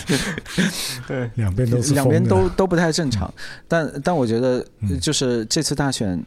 [1.07, 3.33] 对，两边都是两边都都不太正常。
[3.67, 4.63] 但但我觉得
[5.01, 6.23] 就是这次大选，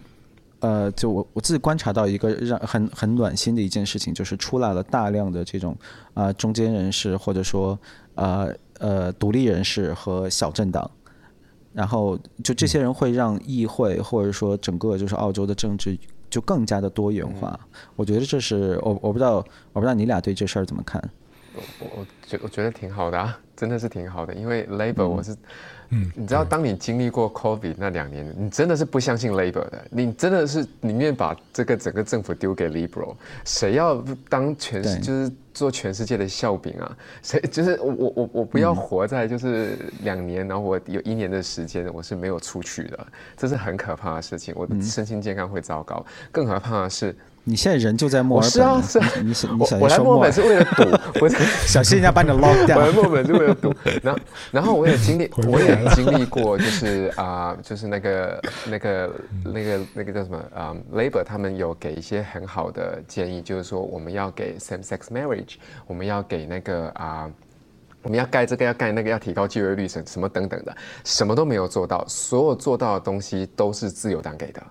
[0.59, 5.77] 呃，就我我自己观察到一个让很很暖心的一件事情，就是出来了大量的这种
[6.15, 7.79] 啊、呃、中间人士或者说
[8.17, 10.91] 呃呃独立人士和小政党，
[11.73, 15.97] 然后就这些人会让议会或者说整个就是澳洲的政治。
[16.31, 19.37] 就更加的多元化，嗯、我觉得这是我我不知道
[19.73, 21.03] 我不知道你俩对这事儿怎么看？
[21.79, 25.33] 我我觉我觉得挺好的啊， 真的是挺好的，因为 Labor 我是。
[25.33, 25.39] 嗯
[25.91, 33.15] 嗯，你知道，当你经历过 COVID 那两年，你真的是不相信 Labor 的，你真的是宁愿把这个整个政府丢给 Liberal。
[33.47, 36.95] 谁要当全世就是做全世界的笑柄啊？
[37.25, 46.05] 谁就是我我我不要活在就是两年，然后我有一年的时间我是没有出去的，这是很可怕的事情，我的身心健康会糟糕。
[46.31, 47.17] 更可怕的是。
[47.49, 49.09] 你现在人就在墨尔本，是啊，是啊。
[49.23, 50.83] 你你我我来墨尔本是为了赌，
[51.25, 51.29] 我
[51.67, 52.77] 小心人家把你 lock 掉。
[52.77, 59.11] 我来墨尔本是为了赌，然后然后我也经历， 我也经历过，就是啊、呃，就是那个那个
[59.45, 65.55] 那个那个叫什么啊、呃、，Labor 他们有给一些很好的建议，就是说我们要给 same-sex marriage，
[65.87, 67.33] 我们要给那个啊、呃，
[68.03, 74.63] 我们要盖这个要盖那个，要提高就业率什什么等等的，什么都没有做到，所有做到的东西都是自由党给的。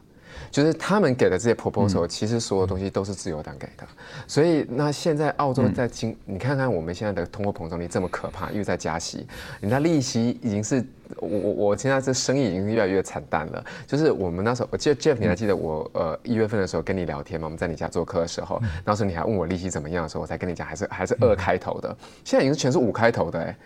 [0.57, 3.87] 就是他们给的这些 proposal，其实所有东西都是自由党给的，
[4.25, 9.27] 所以那现在澳洲在经，你看看我们现在的通货膨胀率这么可怕，又在加息，
[9.61, 10.83] 人家利息已经是。
[11.17, 13.63] 我我我现在这生意已经越来越惨淡了。
[13.85, 17.45] 就是我们那时候，我记得 Jeff，你还记得我呃一月份的时候跟你聊天吗？
[17.45, 21.95] 我们在你家做客的时候，那时候你还问我利息怎么样的时候，我才跟你讲还是还是二开头的。
[22.23, 23.57] 现在已经是全是五开头的哎，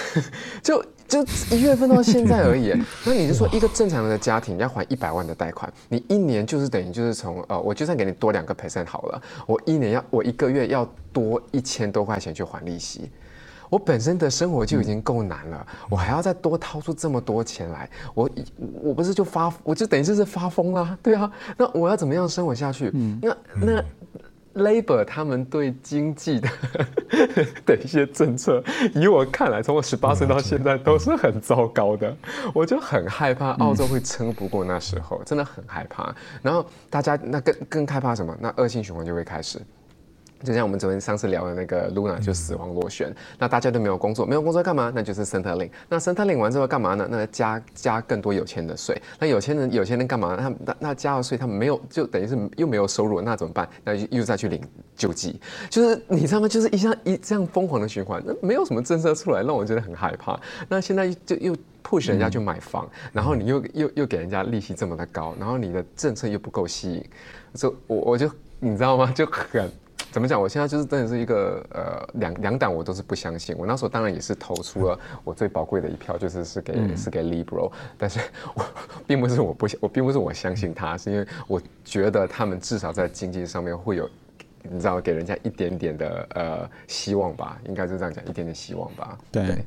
[0.62, 2.74] 就就一月份到现在而已。
[3.06, 13.10] 那你就说一个正常的家庭要还一百万的贷款，你一年就是等于就是从呃，我就算给你多两个 percent 好了，我一年要我一个月要多一千多块钱去还利息。
[13.70, 18.30] 我本身的生活就已经够难了，我还要再多掏出这么多钱来，我
[18.82, 22.90] 我不是就发，我就等于就是发疯啦， 对啊，那我要怎么样生活下去？
[22.94, 23.84] 嗯，那那
[24.54, 26.48] Labor 他们对经济的
[27.64, 28.60] 的一些政策，
[28.94, 32.16] 以我看来，从我十八岁到现在都是很糟糕的，
[32.52, 36.12] 我就很害怕澳洲会撑不过那时候，真的很害怕。
[36.42, 38.36] 然后大家那更更害怕什么？
[38.40, 39.60] 那恶性循环就会开始。
[40.42, 44.92] 就像我们昨天上次聊的那个 Luna 就死亡螺旋，那大家都没有工作，没有工作干嘛？
[44.94, 45.68] 那就是申特领。
[45.88, 47.08] 那申特领完之后干嘛呢？
[47.10, 49.00] 那加加更多有钱的税。
[49.18, 50.36] 那有钱人有钱人干嘛？
[50.36, 53.68] 那那那加了税，他们没有就等于是又没有收入，那怎么办？
[53.82, 54.62] 那又再去领
[54.94, 55.40] 救济。
[55.68, 56.48] 就是你知道吗？
[56.48, 60.38] 就是一下一这样疯狂的循环，那没有什么政策出来，让我觉得很害怕。
[60.68, 67.04] 那现在就又 push 人家去买房，然后你又又又给人家利息这么的高，然后你的政策又不够吸引，
[67.54, 69.12] 所以我我就你知道吗？
[69.12, 69.68] 就很。
[70.10, 70.40] 怎么讲？
[70.40, 73.54] 我现在就是真的是一个呃两两党我都是不相信。
[73.58, 78.18] 我那时候当然也是投出了我最宝贵的一票，就是是给、嗯、是给 Liberal，但是
[78.54, 78.64] 我
[79.06, 84.08] 并不是我不相我并不是我相信他，是因为我觉得他们至少在经济上面会有，
[84.62, 89.18] 你知道给人家一点点的呃希望吧，应该是这样讲，一点点希望吧。
[89.30, 89.64] 对，对，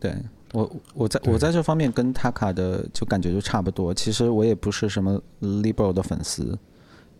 [0.00, 0.14] 对
[0.52, 3.92] 我我在我在这方面跟 Taka 的就感觉就差不多。
[3.92, 6.58] 其实我也不是什么 Liberal 的粉丝。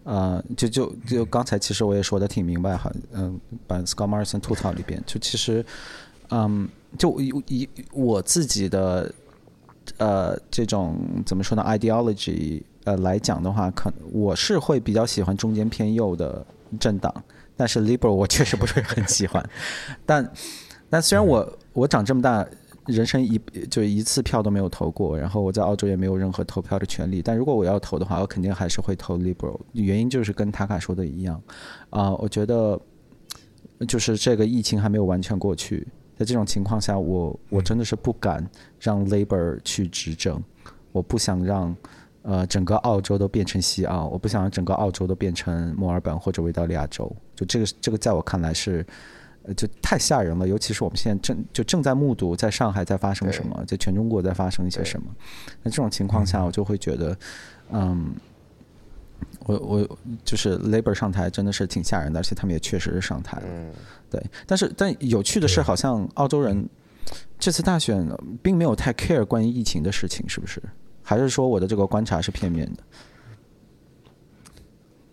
[0.04, 5.64] 呃，就就就刚才其实我也说的挺明白哈，嗯，把 Scott Morrison 吐槽里边，就其实，
[6.30, 9.12] 嗯，就以以我自己的
[9.98, 16.46] 呃这种怎么说呢 ideology 呃来讲的话，可我是会比较喜欢中间偏右的
[16.80, 17.12] 政党，
[17.56, 19.46] 但是 Liberal 我确实不是很喜欢，
[20.06, 20.32] 但
[20.88, 22.46] 但虽然我我长这么大。
[22.88, 23.38] 人生一
[23.70, 27.20] 就一次票都没有投过，然后我在澳洲也没有任何投票的权利。
[27.20, 29.60] 但如果我要投的话，我肯定还是会投 Liberal。
[29.72, 31.40] 原因就是跟塔卡说的一样，
[31.90, 32.80] 啊、呃，我觉得
[33.86, 38.44] 就是这个疫情还没有完全过去，在这种情况下，我我真的是不敢
[38.80, 40.42] 让 Labor 去执政，
[40.90, 41.76] 我不想让
[42.22, 47.14] 呃整个澳洲都变成西澳，我不想让整个澳洲都变成墨尔本或者维多利亚州。
[47.36, 48.84] 就这个这个在我看来是。
[49.54, 55.06] 就太吓人了，尤其是我们现在正就正在目睹在上海在发生什么，在全中国在发生一些什么。
[55.62, 57.16] 那这种情况下，我就会觉得，
[57.70, 58.14] 嗯，
[59.46, 63.46] 我我就是 Labour 上台真的是挺吓人的，而且他们也确实是上台了。
[64.10, 66.68] 对，但是但有趣的是，好像澳洲人
[67.38, 68.06] 这次大选
[68.42, 70.62] 并没有太 care 关于疫情的事情，是不是？
[71.02, 72.82] 还是说我的这个观察是片面的？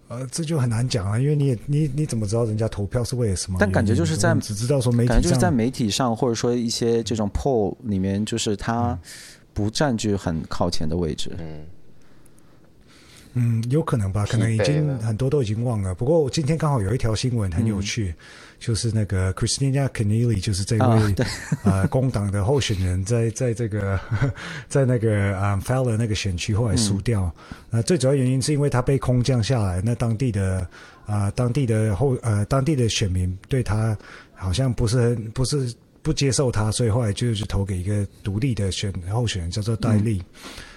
[0.08, 3.58] 呃，这就很难讲啊，因为你也你你怎么知道人家投票是为了什么？
[3.60, 8.98] 但感觉就是在只知道说媒体，感觉就是在媒体上，或者说一些这种 poll 里面，就是他
[9.52, 11.32] 不占据很靠前的位置。
[11.40, 11.66] 嗯，
[13.36, 15.94] 嗯，有可能吧，可能已经很多都已经忘了。
[15.94, 18.10] 不过我今天刚好有一条新闻很有趣。
[18.10, 18.16] 嗯
[18.58, 20.82] 就是那个 Christina Keneally，就是这位
[21.62, 24.00] 啊、呃、工党的候选人，在在这个
[24.70, 27.30] 在那个啊 Fowler 那个选区后来输掉。
[27.70, 30.62] 那、嗯、最主要原因是因为他被空降下来，那当地的
[31.06, 33.96] 啊、呃、当地的后呃当地的选民对他
[34.34, 35.72] 好像不是很不是
[36.02, 40.24] 不接受他，所以后来就是投给一个独立的选候选人，叫做戴利。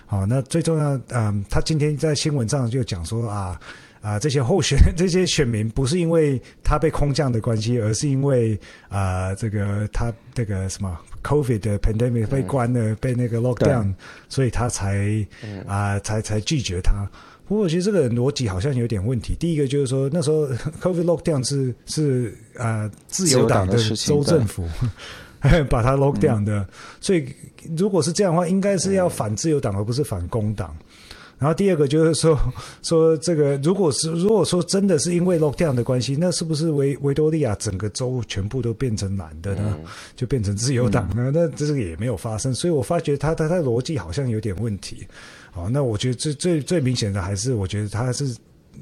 [0.09, 3.61] 好、那最重要，嗯、呃，他今天在新闻上就讲说啊。
[4.01, 8.55] 啊、呃，这些候选 这些选民不是因为他被空降的关系，而是因为
[8.89, 13.93] 啊、呃，这个他这个什么 COVID 的 pandemic 被关了，嗯、被那个 lockdown，
[14.29, 15.27] 所以他才
[15.67, 17.11] 啊、呃、才才拒绝他。
[17.49, 19.35] 不过我觉得这个逻辑好像有点问题。
[19.35, 20.47] 第一个就是说，那时候
[20.81, 24.65] COVID lockdown 是是啊、呃、自由党的州政府
[25.71, 26.67] 把它 lockdown 的，嗯、
[27.01, 27.27] 所以
[27.77, 30.77] 如果是这样的话，应该是要反自由党而不是反工党。
[31.39, 32.37] 然后第二个就是说，
[32.83, 39.77] 说这个如果是如果说真的是因为 lockdown 的关系，那是不是维维多利亚整个州全部都变成蓝的呢？
[39.79, 39.85] 嗯、
[40.17, 41.31] 就变成自由党呢？
[41.31, 45.07] 嗯、那这个也没有发生，所以我发觉他他他逻辑好像有点问题。
[45.53, 48.37] 好，那我觉得最最最明显的还是，我觉得他是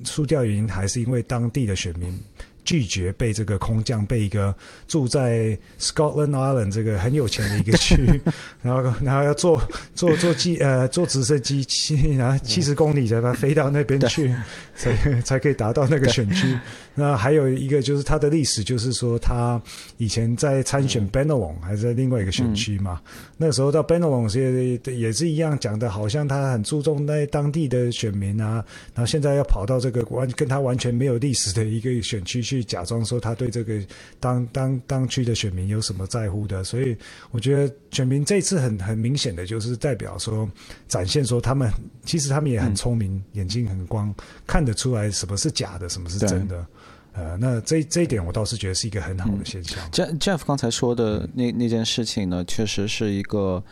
[0.05, 2.19] 输掉原因还是因为当地的选民。
[2.67, 4.55] 拒绝被这个空降，被一个
[4.87, 8.21] 住在 Scotland Island 这个很有钱的一个区，
[8.61, 9.59] 然后然后要坐
[9.95, 14.35] 坐坐机呃坐直升机七然后七十公里才把飞到那边去，
[14.75, 16.59] 才才可以达到那个选区。
[16.99, 19.61] 那还有一个就是他的历史，就是说他
[19.99, 23.01] 以前在参选 Bennelong 还是在另外一个选区嘛。
[23.37, 28.65] 那时候到 Bennelong 也也是一样讲的，好像他很注重那当地的选民啊。
[28.95, 33.81] 然后现在要跑到这个完跟他完全没有历史的一个选区去，假装说他对这个
[34.21, 36.63] 当当当区的选民有什么在乎的。
[36.65, 36.97] 所以
[37.31, 40.49] 我觉得选民这次很很明显的就是代表说，
[40.89, 41.71] 展现说他们
[42.05, 44.15] 其实他们也很聪明，眼睛很光，
[44.47, 46.67] 看得出来什么是假的，什么是真的。
[47.13, 49.79] 呃，那这这一点我倒是觉得是一个很好的现象。
[49.97, 53.65] 嗯、Jeff 刚才说的那那件事情呢，确实是一个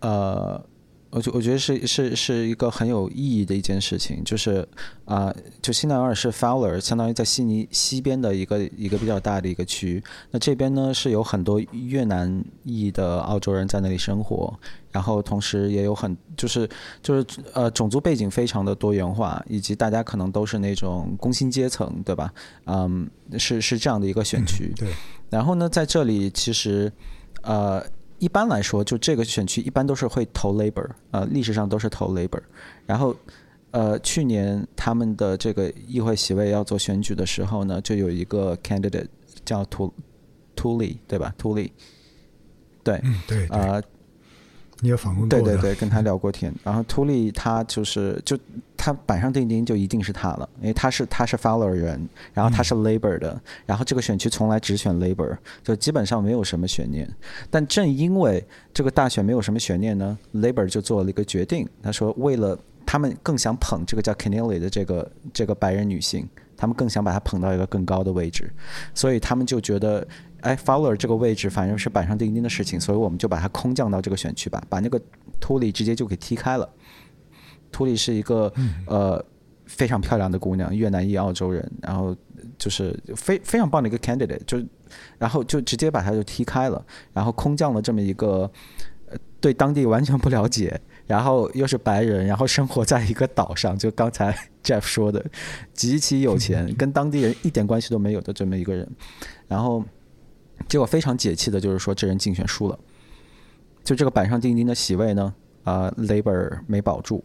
[0.00, 0.64] 呃
[1.10, 4.60] 我觉我觉得是是是一个很有意义的一件事情，就是
[5.04, 14.56] 啊、呃，就新南威尔士 Fowler 相当于在悉尼西边的一个一个比较大的一个区，那这边呢是有很多越南裔的澳洲人在那里生活，
[14.92, 16.68] 然后同时也有很就是
[17.02, 22.32] 就是呃种族背景非常的多元化，以及大家可能都是那种工薪阶层，对吧？
[22.66, 24.72] 嗯，是是这样的一个选区。
[24.76, 24.88] 对。
[25.28, 26.92] 然后呢，在这里其实
[27.42, 27.84] 呃。
[28.20, 32.40] 一般来说，就这个选区一般都是会投 Labor，呃，历史上都是投 Labor。
[32.86, 33.16] 然后，
[33.72, 39.08] 呃，去年他们的这个议会席位要做选举的时候呢，就有一个 candidate
[39.44, 39.92] 叫图
[40.54, 41.34] 图利，对吧？
[41.36, 41.72] 图利，
[42.84, 43.82] 对，嗯，对，呃。
[44.80, 45.28] 你也访问过？
[45.28, 46.52] 对对对，跟他聊过天。
[46.64, 48.38] 然后图利他就是就
[48.76, 57.08] 他板上钉钉就一定是他了，因为他是他是 Fowler 人，然后他是 Labor 的，嗯、然后这个选区从来只选 Labor，就基本上没有什么悬念。
[57.50, 66.26] 但正因为这个大选没有什么悬念呢，Labor 就做了一个决定，他说为了他们更想捧这个叫 Keneally 的这个这个白人女性，
[66.56, 68.50] 他们更想把她捧到一个更高的位置，
[68.94, 70.06] 所以他们就觉得。
[70.40, 75.00] 哎，Fowler 这个位置反正是板上钉钉的事情，所以我们就把它空降到这个选区吧，把那个
[75.40, 76.68] 图里直接就给踢开了。
[77.72, 78.52] 图里是一个
[78.86, 79.24] 呃
[79.66, 82.16] 非常漂亮的姑娘，越南裔澳洲人，然后
[82.58, 84.58] 就是非非常棒的一个 candidate，就
[85.18, 88.50] 然后就直接把他就踢开了，然后空降了这么一个
[89.40, 95.24] 对当地完全不了解，然后又是白人，然后生活在一个岛上，就刚才 Jeff 说的
[95.72, 98.88] 极其有钱， 跟当地人一点关系都没有的这么一个人，
[99.46, 99.84] 然后。
[100.70, 102.78] 结果非常解气的就是说，这人竞选输了，
[103.82, 107.24] 就这个板上钉钉的席位呢，啊、，Labor 没保住，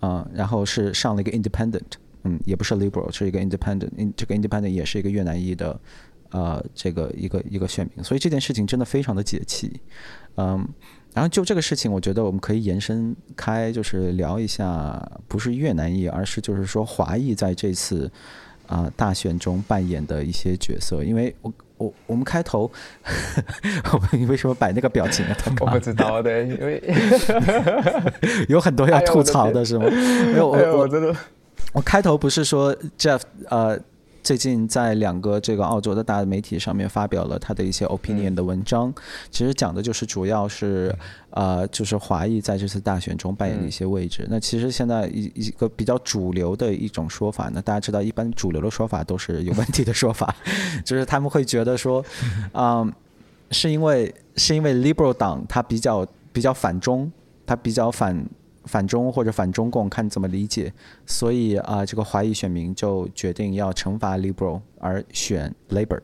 [0.00, 1.92] 啊、然后是上了一个 Independent，
[2.24, 5.80] 嗯，也不是 Liberal，是一个 Independent，这个 Independent 也是一个越南裔的，
[6.28, 9.80] 呃，这个一个一个选民，所以这件事情真的非常的解气，
[10.34, 10.68] 嗯，
[11.14, 18.12] 然后就这个事情，我觉得我们可以延伸开，就是聊一下，不是越南裔，而是就是说华裔在这次
[18.66, 21.50] 啊、大选中扮演的一些角色，因为我。
[21.78, 22.70] 我我们开头，
[23.92, 25.36] 我为什么摆那个表情啊？
[25.60, 26.82] 我不知道的，因为
[28.48, 29.84] 有很多要吐槽的是吗？
[29.90, 31.14] 没有，我我真的，
[31.72, 33.20] 我开头不是说 Jeff
[33.50, 33.78] 呃。
[34.26, 38.92] 最近在两个这个澳洲的大媒体上面发表了他的一些 opinion 的文章，
[39.30, 40.92] 其实讲的就是主要是，
[41.30, 44.26] 呃，就是华裔在这次大选中扮演的一些位置。
[44.28, 50.34] 那其实现在一一个比较主流的一种说法呢，大家知道，一般主流的说法都是有问题的说法，
[50.84, 52.04] 就是他们会觉得说，
[52.52, 52.92] 嗯，
[53.52, 57.12] 是因为是因为 Liberal 党他比较比较反中，
[57.46, 58.26] 他比较反。
[58.66, 60.72] 反中或者反中共，看怎么理解。
[61.06, 66.00] 所以啊、呃，这个华裔选民就决定要惩罚 Liberal 而选 Labor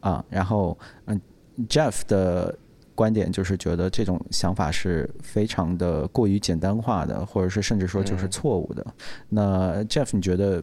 [0.00, 0.24] 啊。
[0.30, 1.20] 然后，嗯
[1.68, 2.56] ，Jeff 的
[2.94, 8.84] 观点就是觉得这种想法是非常的过于简单化的，或者是甚至说就是错误的。
[8.86, 8.94] 嗯、
[9.28, 10.62] 那 Jeff，你觉得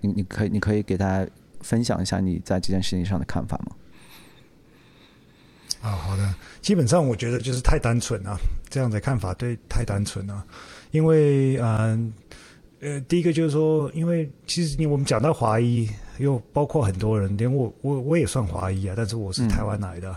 [0.00, 3.76] 你你可以你可以给大家分享一下你在这件事情上的看法吗？
[5.84, 6.34] 啊，好的。
[6.62, 8.38] 基本上我觉得就是太单纯了，
[8.70, 10.42] 这样的看法对太单纯了。
[10.92, 12.10] 因为嗯
[12.80, 20.08] 呃，呃，第一个就是说，因为其实你我们讲到华裔，又包括很多人，连我我我也算华裔啊，但是我是台湾来的。
[20.08, 20.16] 嗯、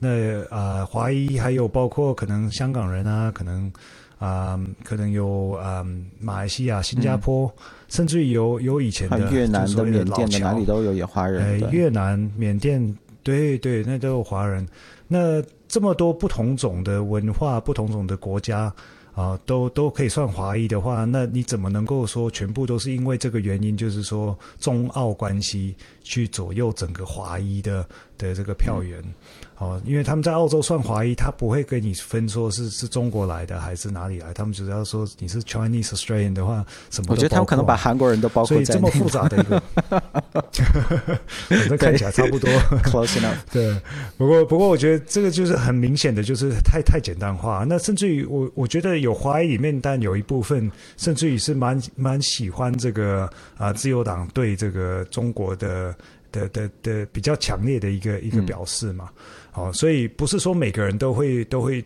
[0.00, 3.72] 那啊、呃，华裔还有包括可能香港人啊，可能
[4.18, 5.86] 啊、呃，可能有啊、呃，
[6.18, 11.60] 马来西亚、新加坡，嗯、甚至于有有以前的越南的、缅甸的，哪里都有也华人。
[11.60, 14.66] 呃，越南、缅甸，对对，那都有华人。
[15.08, 18.72] 那这么多不同种的文化、不同种的国家
[19.14, 27.88] 啊，都都可以算华裔的话，那你怎么能够说全部都是因为这个原因，就是说中澳关系去左右整个华裔的
[28.18, 29.00] 的这个票源？
[29.00, 29.14] 嗯
[29.58, 37.06] 哦，因为他们在澳洲算华裔，他不会跟你分说是是中国来的还是哪里来，他们只要说你是 Chinese Australian 的话，什么？
[37.08, 38.64] 我觉得他们可能把韩国人都包括在内。
[38.66, 39.62] 所以这么复杂的一个，
[41.48, 42.50] 反正看起来差不多。
[42.82, 43.38] Close enough。
[43.50, 43.74] 对，
[44.18, 47.64] 不过不过我觉得这个就是很明显的就是太太简单化。
[47.66, 53.22] 那甚至于我我觉得有华裔里面，但有一部分甚至于是蛮蛮喜欢这个
[53.56, 55.94] 啊、呃、自由党对这个中国的
[56.36, 59.08] 的的的，比较强烈的一个一个表示嘛。
[59.12, 59.22] 嗯
[59.56, 61.82] 哦，所以不是说每个人都会都会，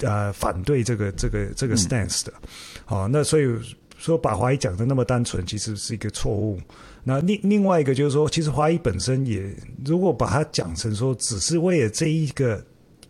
[0.00, 2.32] 呃，反对这个这个这个 stance 的。
[2.84, 3.46] 好、嗯哦，那所以
[3.96, 6.60] 说把华裔讲的那么单纯，其实是一个错误。
[7.04, 9.54] 那另另外一个就是说，其实华裔本身也，
[9.84, 12.64] 如果把它讲成说只是为了这一个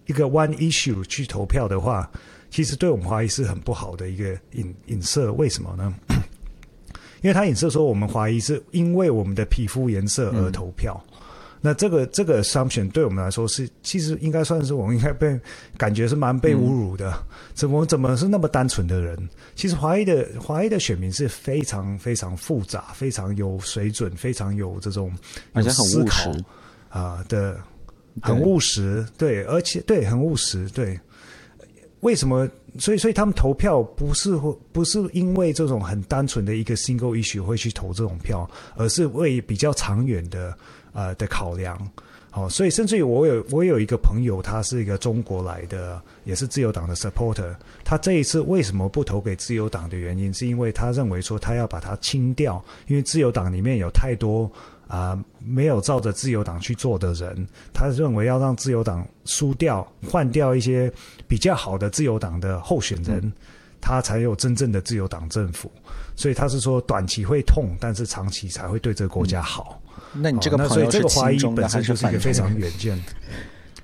[0.07, 2.11] 一个 one issue 去投票的话，
[2.50, 5.32] 其实对我们华裔是很不好的一个影影射。
[5.32, 5.94] 为什么呢？
[7.23, 11.03] 因为他影射说我们怀疑是因为我们的皮肤颜色而投票。
[11.07, 11.18] 嗯
[11.64, 15.39] 那这个这个 assumption 对我们来说是，其实应该算是我们应该被
[15.79, 17.12] 感觉是蛮被侮辱的。
[17.12, 17.23] 嗯、
[17.55, 19.16] 怎么怎么是那么单纯的人？
[19.55, 25.12] 其实华裔的华裔的选民是非常非常复杂、非常有水准、非常有这种
[25.55, 26.33] 有思考
[26.89, 27.61] 啊、呃、的，
[28.20, 30.99] 很务实，对，而且对很务实，对。
[32.01, 32.51] 为什么？
[32.79, 34.35] 所以，所以他们投票不是
[34.73, 40.57] 不是因为这种很单纯的一个 single issue 会去投这种票，而是为比较长远的
[40.93, 41.79] 呃的考量。
[42.31, 47.55] 好，所以甚至于我有我有一个朋友，他是一个中国来的，也是自由党的 supporter。
[47.85, 54.51] 他这一次为什么不投给自由党的原因，是因为他认为说他要把它清掉，因为自由党里面有太多。
[54.93, 60.93] 啊、呃，没有照着自由党去做的人，他认为要让自由党输掉，换掉一些
[61.26, 63.32] 比较好的自由党的候选人，嗯、
[63.80, 65.72] 他才有真正的自由党政府。
[66.14, 69.80] 所以他是说，短期会痛，但是长期才会对这个国家好。
[70.12, 72.18] 嗯、那你这个朋友是亲中的还是一个？
[72.18, 73.03] 非常远见。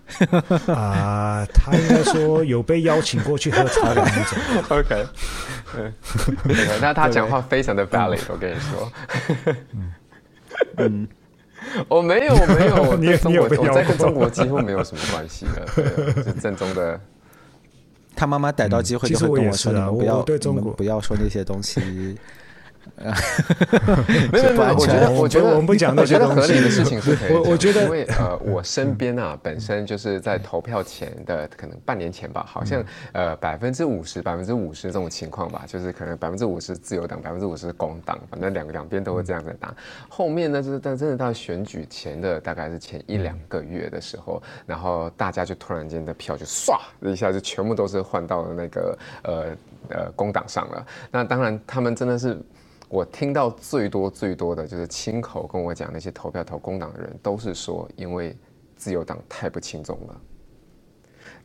[0.69, 4.39] 啊、呃，他应该说有被邀请过去喝茶的那种。
[4.77, 5.07] OK，
[5.75, 5.93] 嗯，
[6.83, 8.93] 那他讲话非常的 valid，我跟你说。
[9.73, 9.95] 嗯
[10.77, 11.07] 嗯，
[11.89, 15.67] 我 没有，我没有， 我对中国，我在跟中国几乎没有什么关系的，
[16.23, 17.01] 是正宗的。
[18.17, 21.81] 他妈妈逮到机会就会跟我说：“你们不要对中国不要说那些东西。”
[23.05, 23.15] 啊，
[24.33, 27.33] 没有没有，我觉得我觉得我们不讲，我觉得合理的事情是可以。
[27.33, 32.83] 我我觉得，因为呃，我身边啊， 本身就是在投票前的可能半年前吧，好像
[33.13, 39.75] 呃百分之五十百分之五十这种情况吧，就是可能百分之五十自由党，百分之五十工党，反正两个两边都会这样在打。
[40.09, 49.45] 后面呢，就是但真的到选举前的大概是前一两个月的时候，然后大家就突然间的票就唰一下就全部都是换到了那个呃
[49.91, 50.87] 呃工党上了。
[51.11, 52.37] 那当然他们真的是。
[52.89, 58.37] 我听到最多最多的就是亲口跟我讲，那些投票投工党的人都是说，因为
[58.77, 60.21] 自由党太不轻松了。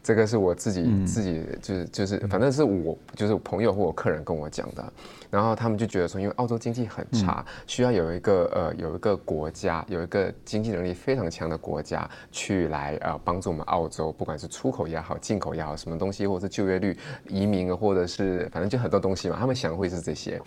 [0.03, 4.93] 这个是我自己、嗯、自己就是就是，反正是我就是我朋友或我客人跟我讲的，
[5.29, 16.97] 然后他们就觉得说，因为澳洲经济很差，嗯、需要有一个呃有一个国家有一个经济能力非常强的国家去来呃帮助我们澳洲，不管是出口也好，进口也好，什么东西，或者是就业率、
[17.29, 20.41] 移民，或者是反正就很多东西嘛，他们想会是这些。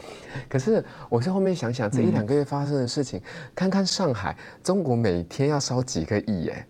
[0.49, 3.23] 可是我在后面想想，这一两个月发生的事情，嗯、
[3.55, 6.67] 看看上海，中国每天要烧几个亿耶。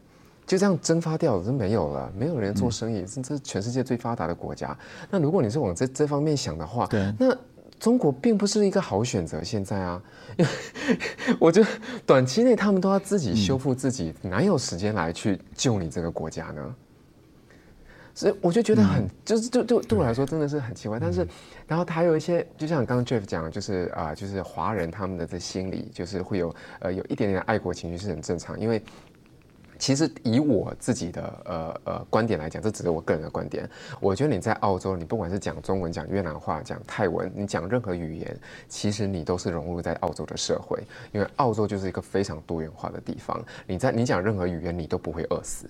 [0.46, 4.78] 就这样蒸发掉了，就没有了，没有人做生意，这、嗯、这是全世界最发达的国家。
[5.10, 7.36] 那如果你是往这这方面想的话，对，那
[7.80, 9.42] 中国并不是一个好选择。
[9.42, 10.00] 现在啊，
[10.36, 10.50] 因 为
[11.40, 11.68] 我觉得
[12.06, 16.74] 短期内他们都要自己修复自己，嗯、哪有时间来去救你这个国家呢？
[18.14, 20.96] 所以我就觉得很，嗯、就是就就对我来说真的是很奇怪。
[20.98, 21.26] 嗯、但是，
[21.66, 28.80] 然后他有一些，就像刚刚 Jeff 讲的，就是啊、呃，就是华人他们的这心理，就是会有呃有一点点爱国情绪是很正常，因为。
[29.78, 33.68] 其实以我自己的呃呃观点来讲，这只是我个人的观点。
[34.00, 43.42] 我觉得你在澳洲，你不管是讲中文、讲越南话、讲泰文，你讲任何语言，其实你都是融入在澳洲的社会，因为澳洲就是一个非常多元化的地方。
[43.66, 45.68] 你在你讲任何语言，你都不会饿死。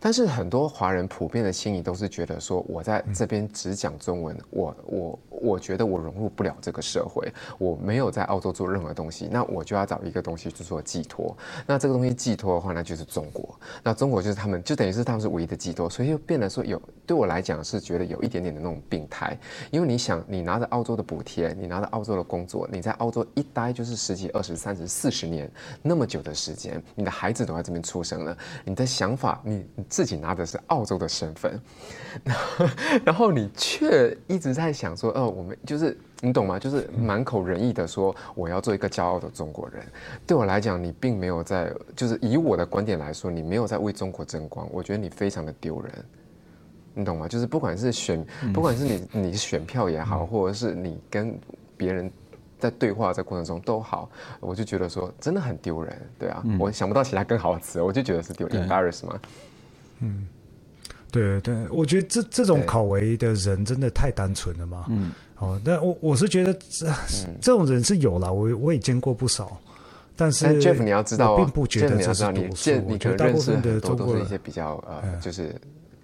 [0.00, 5.18] 但是很多华人普遍的心理都是觉得说，我在这边只讲中文，我我。
[5.42, 11.34] 我觉得我融入不了这个社会，我没有在澳洲做任何东西，那我就要找一个东西去做寄托。
[11.66, 13.58] 那这个东西寄托的话，那就是中国。
[13.82, 19.34] 那中国就是他们，就等于是他们是唯一的寄托，所以就变得说有对我来讲是觉得有一点点的那种病态。
[19.70, 31.60] 因为你想，你拿着澳洲的补贴，你拿着澳洲的工作，你在澳洲一待就是十几、二十、三十、四十年那么久的时间，你的孩子都在这边出生了，你的想法，你自己拿的是澳洲的身份，
[33.04, 35.28] 然后， 你却一直在想说，哦。
[35.28, 36.58] 我们就是你懂吗？
[36.58, 39.84] 就是满口仁义的说我要做一个骄傲的中国人。
[40.26, 44.68] 对我来讲，你并没有在，就是以我的观点来说，你没有在为中国争光。
[44.72, 45.92] 我觉得你非常的丢人，
[46.94, 47.26] 你懂吗？
[47.26, 48.24] 就是不管是选，
[48.54, 51.36] 不管是你你选票也好，或者是你跟
[51.76, 52.08] 别人
[52.60, 56.10] 在对话这过程中都好，我就觉得说真的很丢人。
[56.16, 59.18] 对啊，我想不到其他更好的词，我就觉得是丢人，embarrass 嘛。
[60.00, 60.26] 嗯。
[61.12, 64.86] 对对，我觉得这这种考维的人真的太单纯了嘛。
[64.88, 66.86] 嗯，哦，但我我是觉得这
[67.40, 69.58] 这种人是有了，我我也见过不少。
[70.14, 72.70] 但是 Jeff，你要知道，并不觉得这是多数。
[72.86, 75.52] 你可能认识的都都是一些比较呃，就是。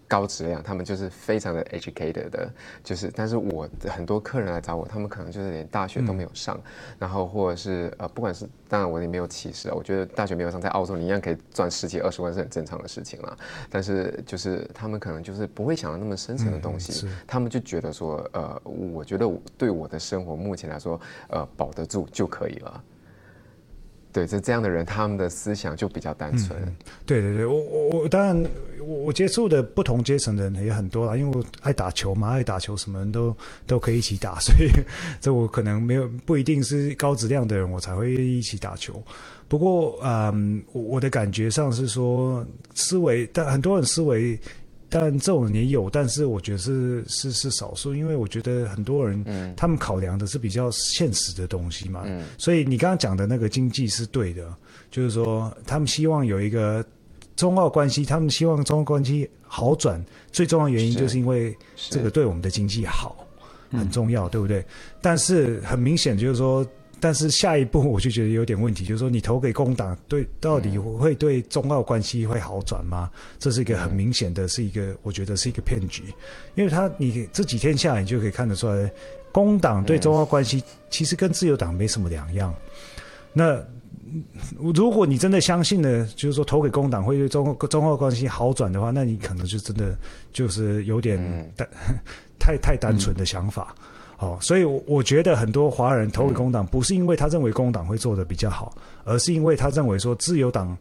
[0.08, 2.48] 高质量，他们就是非常的 educated 的，
[2.84, 6.62] 就是，但是我很多客人来找我，他们可能就是连大学都没有上，嗯、
[7.00, 13.36] 然后或者是呃，不管是，当然我也没有歧视啊，我觉得大学没有上，在澳洲你一样可以赚十几二十万是很正常的事情啦。
[13.68, 19.28] 但是就是他们可能就是不会想到那么深层的东西，嗯、他们就觉得说，呃，我觉得
[19.58, 22.84] 对我的生活目前来说，呃，保得住就可以了。
[24.16, 26.58] 对，就这样的人，他们的思想就比较单纯。
[26.62, 28.46] 嗯、对对对，我我我当然
[28.80, 33.36] 我我接触的不同阶层的人也很多啦，因为我爱打球嘛，爱打球，什么人都
[33.66, 34.70] 都可以一起打，所以
[35.20, 39.02] 这我可能没有不一定是高质量的人，我才会一起打球。
[39.48, 42.42] 不过，嗯，我我的感觉上是说
[42.74, 44.40] 思维，但很多人思维。
[44.88, 54.54] 但这种人也有，但是我觉得是是是少数，因为我觉得很多人，嗯，他们考量的是比较现实的东西嘛，嗯，所以你刚刚讲的那个经济是对的，
[54.90, 56.84] 就是说他们希望有一个
[57.34, 61.56] 中澳关系，他们希望中澳关系好转，最重要的原因就是因为
[61.90, 63.26] 这个对我们的经济好，
[63.72, 64.64] 很重要，对不对？
[65.02, 66.66] 但是很明显就是说。
[67.06, 73.08] 但是下一步我就觉得有点问题，就是说你投给工党，对，到底会对中澳关系会好转吗？
[73.38, 76.02] 这是一个很明显的，是一个我觉得是一个骗局，
[76.56, 78.90] 因为他你这几天下来，你就可以看得出来，
[79.30, 82.52] 工党对中澳关系其实跟自由党没什么两样。
[83.32, 83.64] 那
[84.58, 89.96] 如果你真的相信呢，就是说投给工党会对中中澳关系好转的话，那你可能就真的
[90.32, 91.16] 就是有点
[91.54, 91.68] 单
[92.36, 93.72] 太太单纯的想法。
[94.18, 100.76] 哦，所以我觉得很多华人投给工党，不是因为他认为工党会做的比较好，而是因为他认为说自由党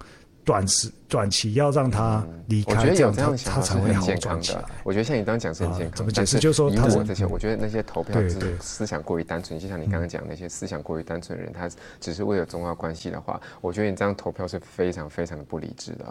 [0.46, 4.64] 短时短期要让他离开，我觉得有这样他，他才会好转起来。
[4.84, 6.40] 我觉得像你刚刚讲是很健康，怎么解释？
[6.40, 11.70] 就是说，以我这些，我觉得那些投票是思想过于单纯，就像你刚刚讲那些思想过于单纯的人，他
[12.00, 16.06] 只是为了中澳关系的话，我觉得你这样投票是非常非常的不理智的，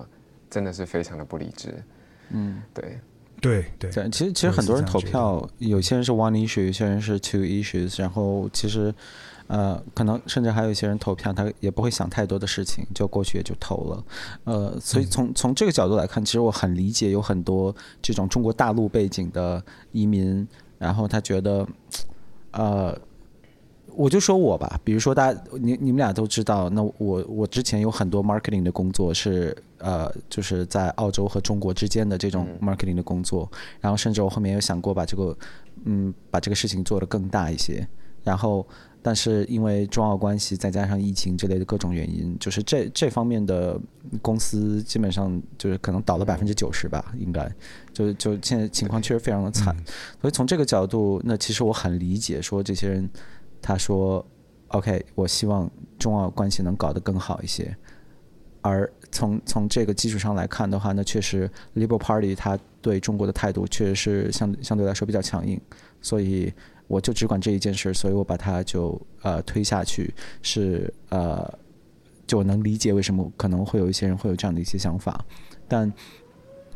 [0.50, 1.72] 真的是非常的不理智。
[2.30, 2.98] 嗯，对。
[3.44, 8.92] 对对，其实其实很多人投票，有些人是 one issue，有些人是 two issues，然后其实，
[9.46, 14.04] 呃，可能甚至还有一些人投票，他也不会想太多的事情，就过去也就投了，
[14.44, 21.66] 呃，所以从从这个角度来看，其实我很理解有很多这种中国大陆背景的移民，然后他觉得，
[22.52, 22.98] 呃。
[23.96, 35.36] 我就说我吧，比如说大家，你你们俩都知道，那我我之前有很多 marketing 的工作是呃，就是在澳洲和中国之间的这种 marketing 的工作，然后甚至我后面有想过把这个
[35.84, 37.86] 嗯把这个事情做得更大一些，
[38.22, 38.66] 然后
[39.02, 43.78] 但是因为中澳关系再加上疫情之类的各种原因，就是这这方面的
[44.22, 47.50] 公司基本上就是可能倒了百分之九十吧，应该
[47.92, 49.76] 就就现在情况确实非常的惨，
[50.20, 53.08] 所以从这个角度，那其实我很理解说这些人。
[53.66, 54.22] 他说
[54.68, 57.74] ：“OK，我希望中澳关系能搞得更好一些。
[58.64, 65.60] 而从从这个基础上来看的话，那确实 Liberal Party 它对中国的态度确实是相相对来说比较强硬。
[66.00, 66.50] 所以
[66.88, 71.46] 我就只管这一件事，所以我把它就呃推下去，是呃
[72.26, 75.22] 就能理解为什么可能会有一些人会有这样的一些想法，
[75.68, 75.92] 但。”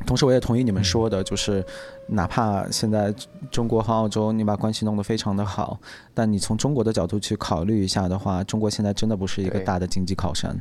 [0.07, 1.65] 同时，我也同意你们说的，就是
[2.07, 3.13] 哪怕现在
[3.51, 5.77] 中国和澳洲你把关系弄得非常的好，
[6.15, 10.57] 但你从中国的角度去考虑一下的话，中国现在真的不是一个大的经济靠山。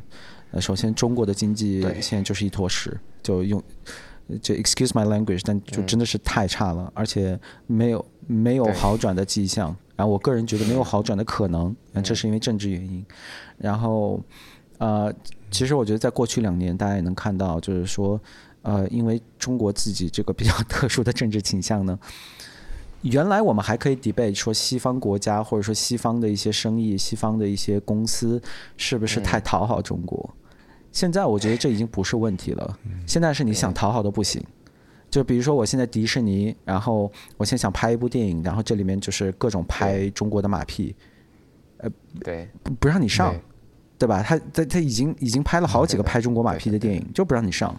[0.50, 3.62] 呃，首先中国的经济现在就是一坨屎，就用
[4.40, 9.74] 就 excuse my language，但就真的是太差了，而且没有没有好转的迹象。
[9.96, 13.04] 然后我个人觉得没有好转的可能，这是因为政治原因。
[13.56, 14.22] 然后，
[14.78, 15.12] 呃，
[15.50, 18.20] 其实我觉得在过去两年，大家也能看到，就是说。
[18.62, 21.98] 呃，因为中国自己这个比较 特殊的政治倾向呢，
[23.02, 28.40] 原来我们还可以 debate 说西方国家或者说西方的一些生意、西方的一些公司
[28.76, 30.34] 是不是太讨好中国。
[30.90, 34.42] 现在我觉得这已经不是问题了，现在是你想讨好都不行。
[35.10, 40.94] 就比如说我现在迪士尼，然后我现在想拍一部电影，然后这里面就是各种拍中国的马屁，
[41.78, 41.90] 呃，
[42.20, 43.34] 对，不让你上，
[43.96, 44.22] 对吧？
[44.22, 47.74] 他他他已经已经拍了好几个拍中国马屁的电影，就不让你上。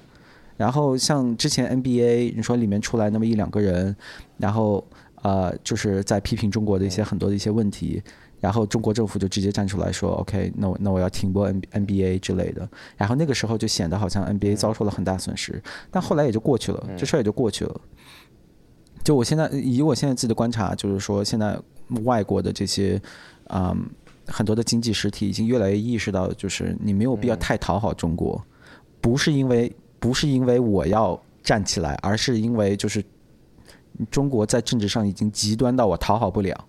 [0.57, 3.95] 然后像之前 NBA，你说里面出来那么一两个人，
[4.37, 4.83] 然后
[5.21, 8.01] 呃，就是在批评中国的一些很多的一些问题，
[8.39, 12.67] 然后中国政府就直接站出来说，OK，那我那我要停播 N NBA 之类的，
[12.97, 15.61] 然后那个时候就显得好像 NBA 遭受了很大损失，
[15.91, 17.81] 但后来也就过去了，这事儿也就过去了。
[19.03, 21.59] 就我现在以我现在自己的观察，就是说现在
[22.03, 23.01] 外国的这些
[23.47, 23.89] 嗯
[24.27, 28.41] 很多的经济实体已经越来越意识到，就是你没有必要太讨好中国，
[29.01, 29.71] 不是因为。
[30.01, 33.03] 不是因为我要站起来，而是因为就是
[34.09, 36.67] 中国在政治上已经极端到我讨好不了。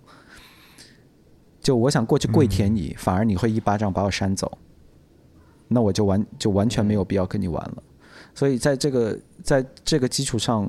[1.61, 4.57] 就我想过去跪舔你，反而你会一巴掌把我扇走，
[5.67, 7.83] 那我就完就完全没有必要跟你玩了。
[8.33, 10.67] 所以在这个在这个基础上，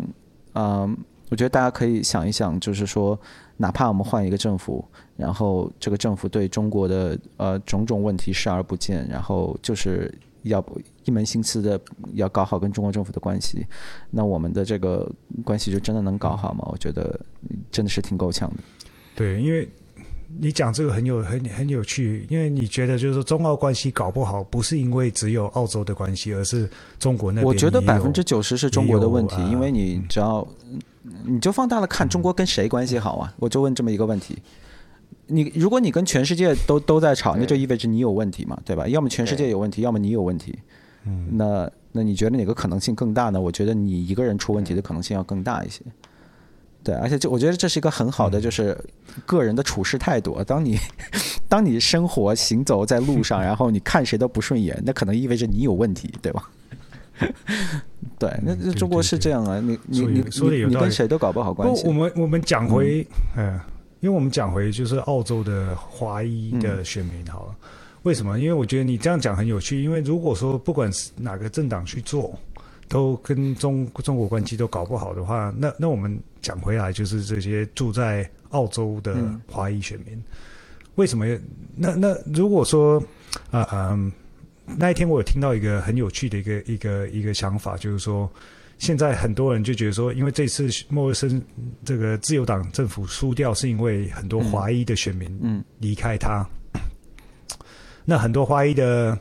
[0.54, 0.96] 嗯，
[1.30, 3.18] 我觉得大家可以想一想，就是说，
[3.56, 4.84] 哪怕我们换一个政府，
[5.16, 10.12] 然后这个政府对中国的呃种种问题视而不见，然后就是。
[10.42, 11.80] 要不一门心思的
[12.14, 13.66] 要搞好跟中国政府的关系，
[14.10, 15.10] 那我们的这个
[15.44, 16.66] 关系就真的能搞好吗？
[16.70, 17.18] 我觉得
[17.70, 18.56] 真的是挺够呛的。
[19.14, 19.68] 对，因为
[20.38, 26.68] 你讲这个很有很很有趣，因为你觉得就是说中澳关系搞不好，不是因为只有澳洲的关系，而是
[26.98, 27.46] 中国那边。
[27.46, 30.46] 我觉得百分之九十是中国的问题，呃、因为你只要
[31.24, 33.34] 你就放大了看，中国跟谁关系好啊？
[33.38, 34.38] 我就问这么一个问题。
[35.32, 38.86] 你如果你跟全世界都都在吵，那就意味着你有问题嘛，对吧？
[38.86, 40.58] 要么全世界有问题，要么你有问题。
[41.04, 43.40] 嗯，那那你觉得哪个可能性更大呢？
[43.40, 45.80] 我觉得你一个人出问题的可能性要更大一些。
[46.84, 48.76] 对，而且就我觉得这是一个很好的，就是
[49.24, 50.42] 个人的处事态度。
[50.44, 50.76] 当你
[51.48, 56.50] 当你生活行走在路上， 然后你看谁都不顺眼，那可能意味着你有问题，对吧？
[58.18, 61.86] 对，那那中国是这样啊，你你你你你跟谁都搞不好关系。
[61.86, 63.06] 我们我们讲回，
[63.36, 63.60] 嗯，
[64.02, 67.56] 因为我们讲回就是澳洲的华裔的选民好了，
[68.02, 68.38] 为什么？
[68.38, 72.38] 因为我觉得你这样讲很有趣，因为如果说不管是哪个政党去做。
[72.88, 79.16] 都跟中中国关系都搞不好的话，那那我们讲回来，就是这些住在澳洲的
[79.50, 80.22] 华裔选民，嗯、
[80.96, 81.24] 为什么？
[81.74, 83.02] 那那如果说
[83.50, 84.12] 啊嗯，
[84.66, 88.30] 那一天我有听到一个很有趣的一个一个一个想法，就是说，
[88.82, 91.40] 现在很多人就觉得说，因为这次莫里森
[91.84, 97.58] 这个自由党政府输掉，是因为很多华裔的选民嗯离开他，嗯嗯、
[98.04, 99.16] 那很多华裔的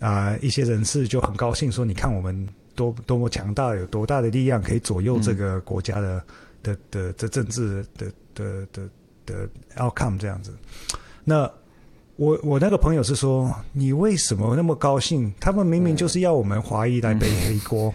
[0.00, 2.46] 啊、呃、一些人士就很高兴说，你看我们。
[2.76, 6.22] 多多么强大，有多大的力量可以左右这个国家的、嗯、
[6.62, 8.82] 的的的政治的的的
[9.24, 10.54] 的 outcome 这样子。
[11.24, 11.50] 那
[12.16, 15.32] 我我那个朋友是说，你为什么那么高兴？
[15.40, 17.94] 他们明明就是要我们华裔来背黑锅，嗯、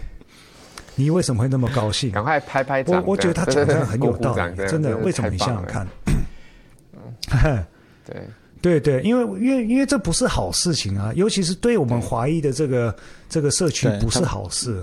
[0.96, 2.10] 你为什么会那么高兴？
[2.10, 3.02] 赶快拍拍掌！
[3.02, 4.96] 我我觉得他讲的很有道理， 真的。
[4.98, 5.86] 为什么你想想看？
[8.04, 8.16] 对。
[8.60, 12.94] 对对，因为因为因为这不是好事情啊，尤其是对我们华裔的这个
[13.28, 14.80] 这个社区不是好事。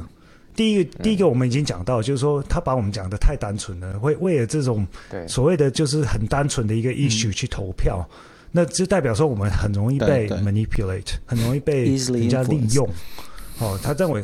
[0.53, 4.85] 第一个第一个我们已经讲到，就是说他把我们讲的太单纯了，为为了这种
[5.29, 8.05] 所谓的就是很单纯的一个 issue 去投票，
[8.51, 12.85] 那就代表说我们很容易被 manipulate，很容易被人家利用。
[13.59, 14.21] 哦，他认为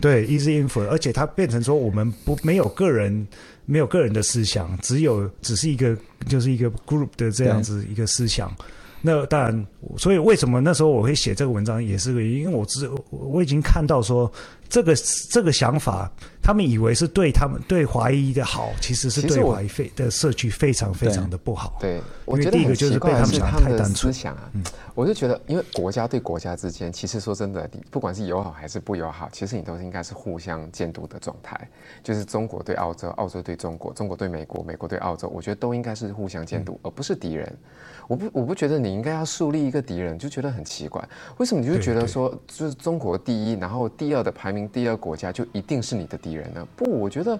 [0.00, 3.26] 对 easy influence，而且它变成说我们不没有个人。
[3.70, 5.94] 没有个人的思想，只有只是一个
[6.26, 8.50] 就是一个 group 的这样子一个思想。
[9.02, 9.66] 那当然，
[9.98, 14.32] 所以为什么那时候我会写这个文章，也是个原因，因为我知我已经看到说。
[14.70, 14.94] 这个
[15.30, 21.76] 这个想法，他们以为是对他们对华裔的好，其实是对华裔非的社区非常非常的不好。
[21.78, 24.50] 对，我觉得很奇怪的是他们的思想啊。
[24.54, 24.62] 嗯，
[24.94, 31.68] 我就觉得，因为国家对国家之间，其实说真的，不管是友好还是不友好，其实你都应该是互相监督的状态。
[32.02, 37.52] 就是中国对澳洲，澳洲对中国，中国对美国，美国对澳洲，我觉得都应该是互相监督，而不是敌人。
[38.06, 41.06] 我不我不觉得你应该要树立一个敌人，就觉得很奇怪。
[41.36, 44.66] 为什么你就觉得说，就是中国第一，然后第二的排名？
[44.68, 46.66] 第二国家就一定是你的敌艺人呢？
[46.76, 47.38] 不，我觉得，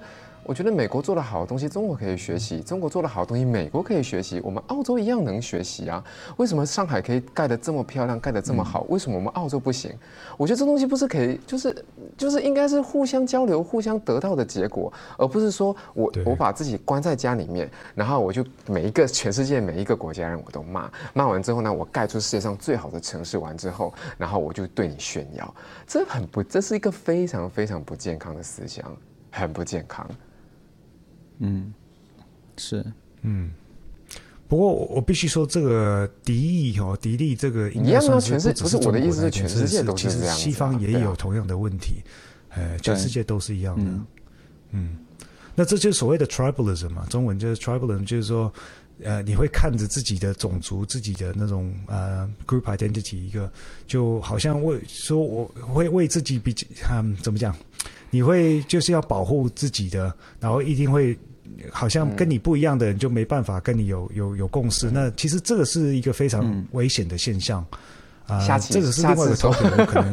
[0.48, 4.40] 我觉得美国做的好的东西，中国可以学习；中国做的好的东西，美国可以学习。
[4.42, 6.02] 我们澳洲一样能学习啊！
[6.38, 8.86] 为什么上海可以盖得这么漂亮，盖得这么好？
[8.88, 9.92] 为什么我们澳洲不行？
[10.38, 11.84] 我觉得这东西不是可以，就是
[12.16, 25.54] 就是应该是互相交流、互相得到的结果，而不是说我我把自己关在家里面，然后我就每一个全世界每一个国家人我都骂，骂完之后呢，我盖出世界上最好的城市完之后，然后我就对你炫耀。
[25.86, 28.90] 这很不，这是一个非常非常不健康的思想，
[29.30, 30.08] 很不健康。
[31.38, 31.72] 嗯，
[32.56, 32.84] 是，
[33.22, 33.50] 嗯。
[34.46, 38.18] 不过我我必须说，这个敌意哦，敌意这个应该一样啊。
[38.18, 40.36] 全世界不是我的意思，是全世界都是这样。
[40.36, 42.02] 其实西方也有同样的问题，
[42.48, 43.84] 呃，全世界都是一样的。
[43.84, 44.06] 嗯，
[44.70, 44.98] 嗯，
[45.54, 48.52] 那这就是所谓的 tribalism 嘛，中文就是 tribalism，就是说。
[49.04, 53.48] 呃，你会看着自己的种族、自己的那种呃 group identity，一个
[53.86, 57.54] 就好像为说我会为自己比较，嗯，怎么讲？
[58.10, 61.16] 你会就是要保护自己的，然后一定会
[61.70, 64.88] 好像跟你不一样的人就没办法跟你有有有共识。
[64.88, 67.64] 嗯、那其实这个是一个非常危险的现象
[68.26, 68.38] 啊。
[68.46, 70.12] 呃、这个是另外一个 topic，可能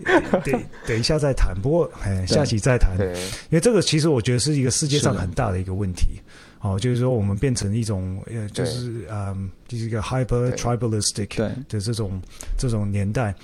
[0.44, 1.54] 等等一下再谈。
[1.60, 6.20] 不过哎，下期再谈，因为这个其实我觉得是一个世界上很大的一个问题。
[6.60, 12.20] 哦，就是说我们变成一种呃，就是嗯，就是一个 hyper tribalistic 的这种
[12.58, 13.34] 这种年代。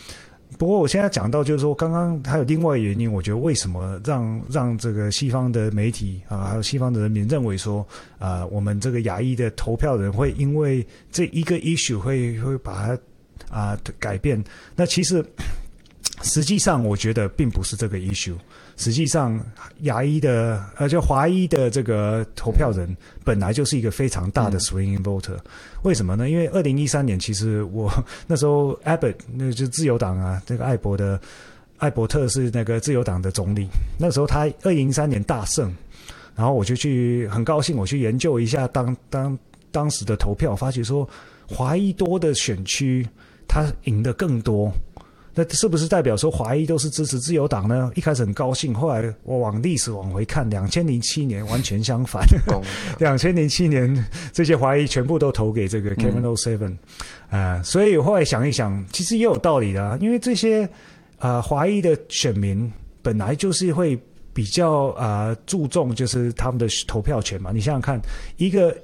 [0.58, 7.86] 不过我现在讲到，就是说刚刚还有另外一个原因，我觉得为什么让让这个西方的媒体啊，还有西方的人民认为说
[8.18, 12.98] 啊，我们这个亚裔的投票人会因为这一个 issue 会会把它
[13.54, 14.42] 啊改变？
[14.74, 15.24] 那其实
[16.22, 18.36] 实际上我觉得并不是这个 issue。
[18.76, 19.40] 实际上，
[19.80, 22.86] 牙医的呃，就华裔的这个投票人
[23.24, 25.34] 本来就是一个非常大的 swing voter。
[25.34, 25.40] 嗯、
[25.82, 26.28] 为什么呢？
[26.28, 27.90] 因为二零一三年，其实我
[28.28, 31.18] 那时候 Abbott 那就自由党啊，这个艾伯的
[31.78, 33.66] 艾伯特是那个自由党的总理。
[33.98, 35.74] 那时候他二零一三年大胜，
[36.34, 39.38] 然后我就去很高兴，我去研究一下当当
[39.70, 41.08] 当时的投票，发觉说
[41.48, 43.06] 华裔多的选区，
[43.48, 44.70] 他赢得更多。
[45.38, 47.92] 那是不是代表说华裔都是支持自由党呢？
[47.94, 52.24] 一开始很高兴，后来我往历史往回看，两千零七年完全相反。
[52.98, 56.74] 两千零七年这些华裔全部都投给这个 Kevin O7，
[57.28, 60.64] 啊，所以后来想一想，其实也有道理的啊，因为这些
[61.18, 62.72] 啊呃、华裔的选民
[63.02, 63.98] 本来就是会
[64.32, 67.50] 比较啊、呃、注重就是他们的投票权嘛。
[67.52, 68.00] 你想想看，
[68.38, 68.74] 一个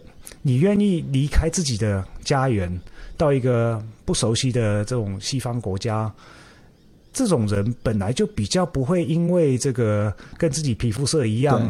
[0.42, 2.70] 你愿意离开自己的家园，
[3.16, 6.12] 到一个不熟悉的这种西方国家。
[7.12, 11.60] 这种人本来就比较不会因为这个跟自己皮肤色一样，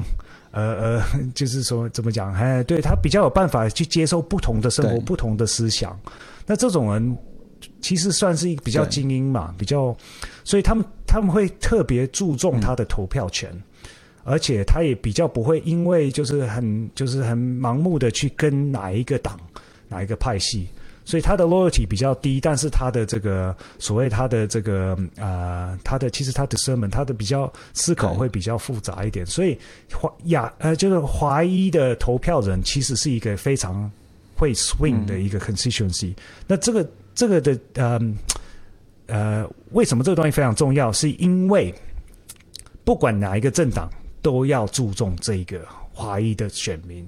[0.52, 2.32] 呃呃， 就是说怎么讲？
[2.34, 5.98] 哎，对，他比较有办法去接受不同的生活、不同的思想。
[6.46, 7.16] 那这种人
[7.80, 9.96] 其实算是一个比较精英嘛，比较，
[10.44, 13.62] 所以他们他们会特别注重他的投票权，嗯，
[14.24, 19.38] 而且他也比较不会因为就是很就是很盲目的去跟哪一个党、
[19.88, 20.68] 哪一个派系。
[21.04, 29.26] 所以他的 loyalty 比较低，但是他的这个所谓他的这个呃，他的其实他的 discernment，他的比较思考会比较复杂一点。
[29.26, 29.58] 所以
[29.92, 33.90] 华亚呃，就是华裔的投票人其实是一个非常
[34.36, 36.16] 会 swing 的一个 constituency，嗯。
[36.46, 38.00] 那这个这个的呃
[39.06, 40.92] 呃，为什么这个东西非常重要？
[40.92, 41.74] 是因为
[42.84, 43.90] 不管哪一个政党
[44.22, 47.04] 都要注重这个华裔的选民，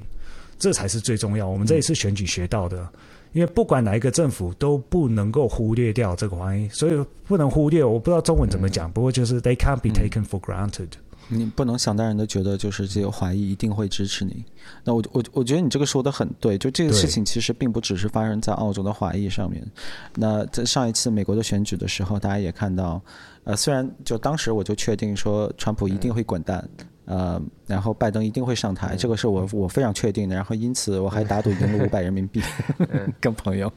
[0.58, 1.46] 这才是最重要。
[1.48, 2.78] 我们这一次选举学到的。
[2.78, 2.88] 嗯
[3.34, 7.84] 因为不管哪一个政府都不能够忽略掉这个华裔，所以不能忽略。
[7.84, 10.88] 我不知道中文怎么讲，嗯、不过就是 they can't be taken for granted。
[11.28, 14.44] 你不能想当然的觉得就是这些华裔一定会支持你。
[14.84, 19.66] 那我我我觉得你这个说的很对，就这个事情其实并不只是发生在澳洲的华裔上面。
[20.14, 23.02] 那在上一次美国的选举的时候，大家也看到，
[23.44, 26.62] 呃，虽然就当时我就确定说川普一定会滚蛋。
[26.78, 30.34] 嗯呃，然后拜登一定会上台，这个是我我非常确定的。
[30.34, 32.40] 然后因此我还打赌赢了 五百人民币，
[33.20, 33.70] 跟朋友。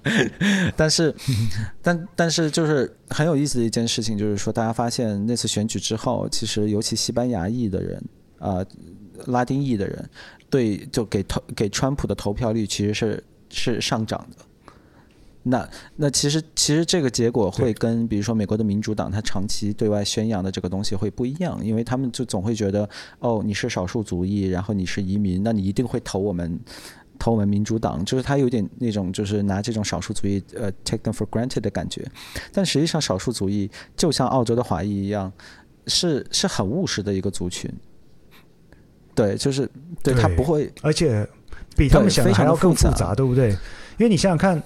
[0.75, 1.13] 但是，
[1.81, 8.03] 但但是就是很有意思的一件事情，就是说大家发现那次选举之后，其实尤其西班牙裔的人，
[8.39, 8.65] 呃，
[9.25, 10.09] 拉丁裔的人，
[10.49, 14.45] 对，就给投给川普的投票率其实是是上涨的。
[15.49, 22.87] 那那其实其实这个结果会跟比如说美国的民主党他长期对外宣扬的这个东西会不一样，因为他们就总会觉得
[23.19, 26.59] 哦，你是少数族裔，然后你是移民，那你一定会投我们
[27.17, 32.05] 投我们民主党，就是他有点那种就是拿这种少数族裔呃 take them for granted 的感觉，
[32.51, 35.31] 但实际上少数族裔就像澳洲的华裔一样，
[35.87, 37.71] 是是很务实的一个族群，
[39.15, 39.65] 对，就是
[40.03, 41.25] 对，对他不会，而且
[41.75, 43.51] 比他们想的还要更复杂，对不对？
[43.97, 44.61] 因为你想想看。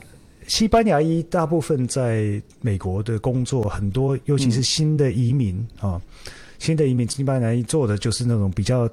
[0.47, 5.91] 西班牙裔大部分在美国的工作很多，尤其是新的移民啊、嗯。
[5.91, 6.01] 哦，
[6.59, 8.89] 新的移民西班牙裔做的就是那种比较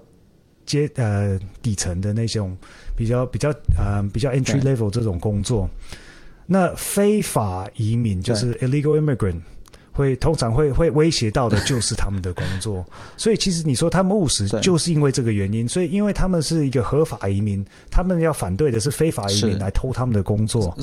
[0.64, 2.56] 阶呃底层的那种
[2.96, 5.68] 比较比较呃比较 entry level 这种工作。
[6.46, 9.40] 那非法移民就是 illegal immigrant
[9.98, 12.86] 会通常会会威胁到的就是他们的工作。
[13.16, 15.68] 所以其实你说他们务实，就是因为这个原因。
[15.68, 20.76] 所以因为他们是一个合法移民，他们要反对的是非法移民来偷他们的工作。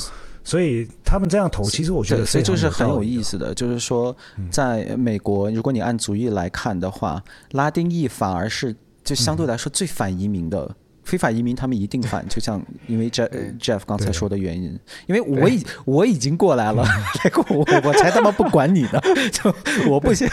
[0.44, 4.16] 所以他们这样投，其实我觉得，所以就是很有意思的，就是说，
[4.52, 10.70] 在美国，如果你按族裔来看的话，拉丁裔反而是就相对来说最反移民的。
[11.06, 13.30] 非法移民他们一定反，就像因为 Jeff
[13.60, 16.84] Jeff 刚才说的原因，因为我已我已经过来了，
[17.50, 19.00] 我我才他妈不管你呢，
[19.32, 19.56] 就
[19.88, 20.28] 我不行，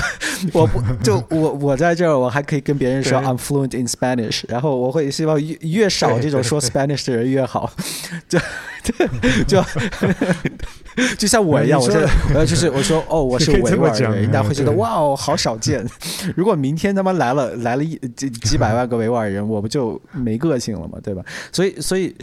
[0.52, 7.72] 我不就我我在这儿我还可以跟别人说 I'm fluent in Spanish，然后我会希望越越少这种说 Spanish 的人越好，
[8.28, 8.38] 就
[9.46, 9.64] 就
[11.16, 12.00] 就像我一样，我在
[12.34, 15.86] 我要就是我说哦我是维吾尔人，人家会觉得哇哦好少见，
[16.36, 20.00] 如果明天他妈来了来了一几几百万个维吾尔人，我不就。
[20.18, 21.24] 没个性了嘛，对吧？
[21.52, 22.14] 所以，所以，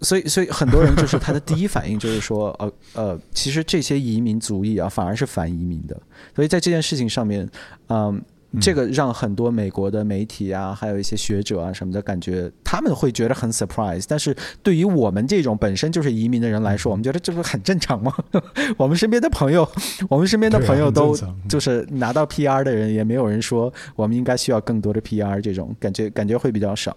[0.00, 5.96] 所以，所以很多人就是他的第一反应就是说， 呃呃，其实这些移民族裔啊，反而是反移民的。
[6.34, 7.48] 所以在这件事情上面，
[7.88, 8.20] 嗯，
[8.60, 14.04] 这个让很多美国的媒体啊，还有一些学者啊什么的感觉，他们会觉得很 surprise。
[14.08, 18.14] 但是对于我们这种本身就是移民的人来说，我们觉得这不很正常吗？
[18.78, 19.68] 我们身边的朋友，
[20.08, 21.16] 我们身边的朋友都
[21.48, 26.96] 就是拿到 PR 的人，也没有人说我们应该需要更多的 PR，这种感觉感觉会比较少。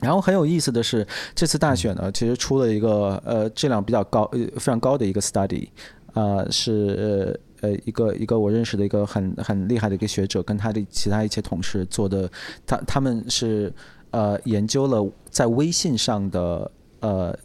[0.00, 5.68] 然后很有意思的是，这次大选呢，其实出了一个呃质量比较高、呃非常高的一个 study，
[6.14, 12.30] 呃是呃一个一个我认识的一个很很厉害的一个学者，跟他的其他一些同事做的，
[12.66, 13.72] 他他们是
[14.10, 16.70] 呃研究了在微信上的
[17.00, 17.38] 呃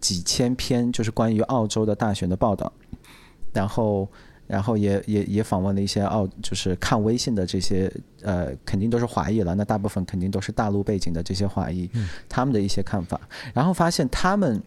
[0.00, 2.72] 几千篇就是关于澳洲的大选的报道，
[3.52, 4.08] 然后
[4.46, 7.90] 然后也也也访问了一些澳，就是看微信的这些
[8.22, 13.20] 呃，肯定都是华裔了，那大部分肯定都是大陆背景的这些华裔，嗯、他们的一些看法，
[13.54, 14.62] 然后发现他们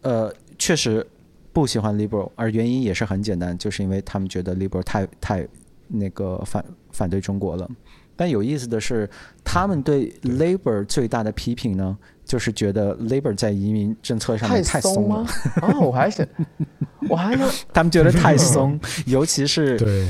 [0.00, 1.06] 呃确实
[1.52, 5.46] 不喜欢 Liberal，而原因也是很简单，就是因为他们觉得 Liberal 太太
[5.88, 7.68] 那个反反对中国了。
[8.14, 9.08] 但有意思的是，
[9.42, 11.96] 他们对 Labor 最大的批评呢，
[12.32, 15.26] 就是觉得 Labor 在移民政策上面太松了。
[15.60, 16.26] 哦，我还想，
[17.10, 20.08] 我还想，他们觉得太松，尤其是对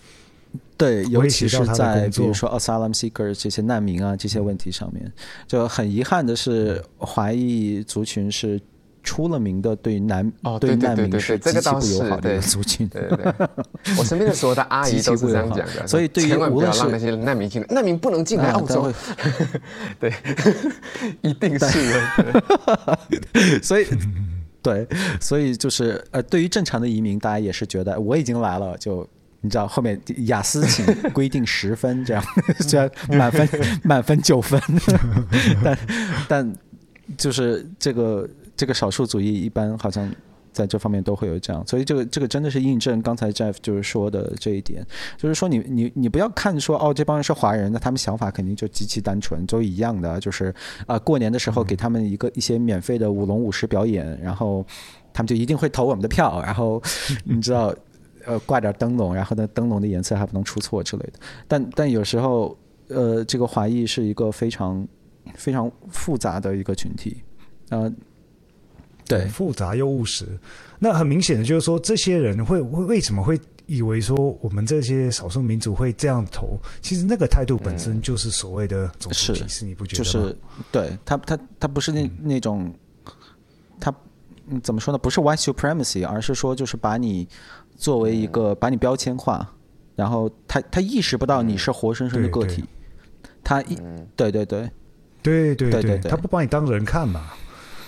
[0.78, 5.12] 对，尤其是在比如说 Asylum Seekers 这些难民啊这些问题上面，
[5.46, 8.58] 就很遗憾的是，华裔族群是。
[9.02, 12.86] 出了名的对难哦，对难民是极其不友好的族群。
[12.88, 13.48] 对对对，
[13.98, 15.86] 我身边的所有的阿姨都是这样讲的。
[15.86, 18.92] 所以对于无论是那些难民进来，难民不能进来澳洲。
[19.98, 20.12] 对，
[21.22, 22.98] 一定是的。
[23.62, 23.86] 所以，
[24.62, 24.86] 对，
[25.20, 29.04] 所以就是呃，对于正常的移民，大家也是觉得我已经来了，就
[29.40, 32.24] 你知道后面雅思请规定十分这样，
[32.60, 33.48] 虽然满分
[33.82, 34.60] 满分九分，
[35.64, 35.78] 但
[36.28, 36.52] 但
[37.18, 38.28] 就是这个。
[38.62, 40.08] 这个少数族裔一般好像
[40.52, 44.86] 在这方面都会有这样，所以这个这个真的是印证刚才 Jeff 就是说的这一点，
[45.16, 50.54] 就是说你你你不要看说哦这帮人是华人，那他们想法肯定就极其单纯，都一样的，就是
[50.86, 54.64] 啊、过年的时候给他们一个一些免费的舞龙舞狮表演，然后
[55.12, 56.80] 他们就一定会投我们的票，然后
[57.24, 57.74] 你知道
[58.24, 61.14] 呃挂点灯笼，然后呢灯笼的颜色还不能出错之类的，
[61.48, 62.56] 但但有时候
[62.86, 64.86] 呃这个华裔是一个非常
[65.34, 67.16] 非常复杂的一个群体，
[67.70, 67.92] 呃。
[69.18, 70.26] 对，复杂又务实。
[70.78, 76.58] 那很明显的就是说，这些人会会为什么会以为说我们这些少数民族会这样投？
[76.80, 80.04] 其实那个态度本身就是所谓的种族歧视，你不觉得吗？
[80.04, 80.36] 就是
[80.72, 82.74] 对他，他他不是那那种，
[83.78, 83.94] 他
[84.62, 84.98] 怎么说呢？
[84.98, 87.28] 不是 white supremacy，而是说就是把你
[87.76, 89.48] 作为一个把你标签化，
[89.94, 92.64] 然后他他意识不到你是活生生的个体，
[93.44, 93.76] 他一
[94.16, 94.68] 对对对
[95.22, 97.30] 对对对对，他不把你当人看嘛。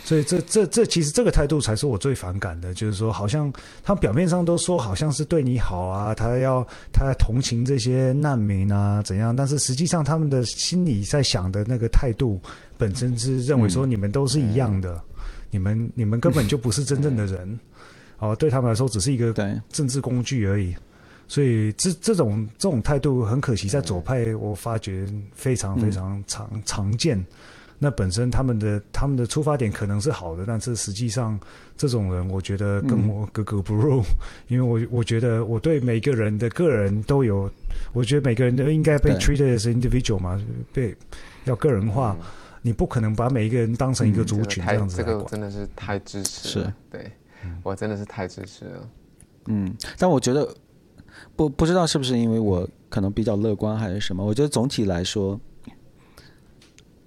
[0.05, 3.51] 所以这这这其实这个态度才是我最反感的，就是说好像
[3.83, 12.39] 他表面上都说好像是对你好啊，他要他要同情这些难民啊怎样，但是实际上他们的心里在想的那个态度
[12.77, 17.59] 本身是认为说你们都是一样的，嗯、你们你们根本就不是真正的人，
[18.19, 19.33] 哦，对他们来说只是一个
[19.71, 20.77] 政治工具而已。
[21.27, 27.19] 所以这这种这种态度很可惜，在左派我发觉非常非常常、嗯、常见。
[27.85, 31.39] 那本身他们的他们的出发点可能是好的，但是实际上
[31.77, 34.05] 这种人，我觉得跟我格格不入，嗯、
[34.49, 37.51] 因为我我觉得我对每个人的个人都有，
[37.93, 40.97] 我觉得每个人都应该被 treated as individual 嘛，被
[41.45, 42.27] 要个人化，嗯、
[42.63, 44.97] 你不可能把每一个人当成一个族群这样子。
[44.97, 47.13] 这个真的是太支持了，是对，
[47.63, 48.89] 我真的是太支持了。
[49.49, 50.49] 嗯，但我觉得
[51.37, 55.39] 不不知道是不是因为我可能比较乐观还是什么，我觉得总体来说。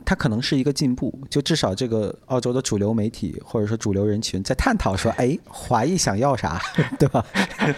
[0.07, 6.61] 它可能是一个进步，就至少这个澳洲的主流媒体或者说主流人群在探讨说，哎，华裔想要啥，
[6.97, 7.25] 对吧？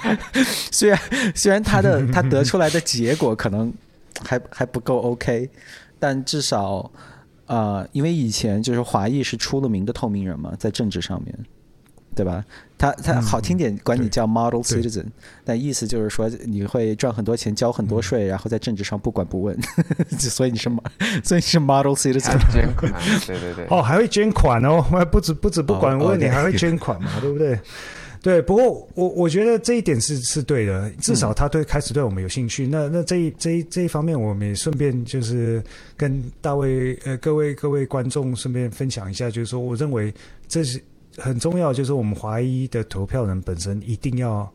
[0.72, 1.00] 虽然
[1.34, 3.74] 虽然他的他得出来的结果可能
[4.24, 5.50] 还还不够 OK，
[5.98, 6.92] 但至少
[7.48, 11.36] 啊、呃，因为以前就是华裔是出了名的透明人嘛，在政治上面。
[12.16, 12.44] 对吧？
[12.78, 15.04] 他他好听点，管你叫 model citizen，
[15.44, 19.58] 但意思就是说你会赚很多钱，交很多税，然后在政治上不管不问，
[20.18, 20.70] 所以你是
[21.24, 22.38] 所以你是 model citizen。
[22.54, 22.90] 捐款，
[23.28, 23.66] 对对对。
[23.70, 24.82] 哦，还会捐款哦，
[25.12, 27.60] 不止不止不管问你，还会捐款嘛，对不对？
[28.22, 28.42] 对。
[28.42, 32.66] 不过我我觉得这一点是是对的，至少他对开始对我们有兴趣。
[32.66, 35.62] 那那这一这一这一方面，我们也顺便就是
[35.98, 40.14] 跟大卫呃各位各位观众顺便分享一下，就是说，我认为
[40.48, 40.82] 这是。
[41.20, 44.52] 很重要，就是我们华裔的投票人本身一定要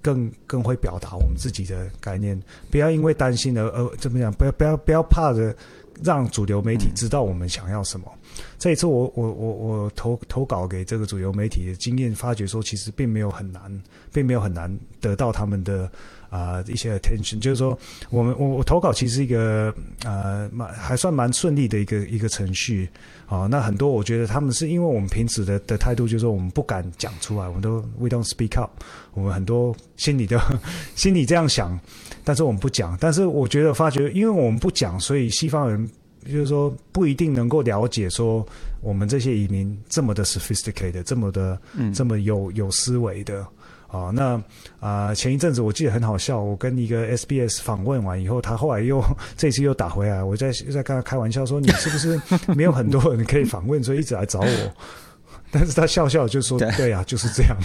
[0.00, 2.40] 更更会表达我们自己的概念，
[2.70, 5.54] 不要因为担心而呃怎么讲，不要不要不要怕着
[6.02, 8.06] 让主流媒体知道我们想要什么。
[8.14, 13.82] 嗯、这一次我我我我投投稿给这个主流媒体的经验，发觉说其实并没有很难，
[14.12, 15.90] 并没有很难得到他们的。
[16.30, 17.78] 啊、呃，一些 attention，就是说，
[18.10, 19.74] 我们我我投稿其实是一个
[20.04, 22.86] 呃蛮还算蛮顺利的一个一个程序
[23.28, 23.48] 啊、呃。
[23.48, 28.70] 那很多我觉得他们是因为我们平时的的态度，就是说我们不敢讲出来，我们都 we don't speak up，
[29.14, 30.40] 我们很多心里的
[30.96, 31.78] 心里这样想，
[32.24, 32.96] 但是我们不讲。
[33.00, 35.88] 但是我觉得发觉，因为我们不讲，所以西方人
[36.24, 38.46] 就是说不一定能够了解说
[38.80, 43.46] 我们这些移民这么的 sophisticated，这么的、嗯、这么有有思维的。
[43.88, 44.34] 啊，那
[44.80, 49.02] 啊、呃，前一阵子我记得很好笑，我跟一个 SBS 访问完以后，他后来又
[49.36, 52.20] 这次又打回来，我在在跟他开玩笑说，你是不是
[52.54, 54.46] 没有很多人可以访问，所以一直来找我？
[55.50, 57.56] 但是他笑笑就说：“对，对啊，就是这样。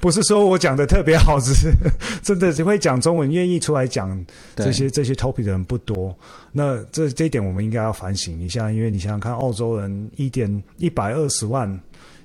[0.00, 1.70] 不是说我讲的特别好，只是
[2.24, 4.26] 真的只会讲中文，愿意出来讲
[4.56, 6.12] 这些这些 topic 的人不多。
[6.50, 11.68] 那这这一点我们应该要反省一下，因为你想想看，澳洲人一点一百二十万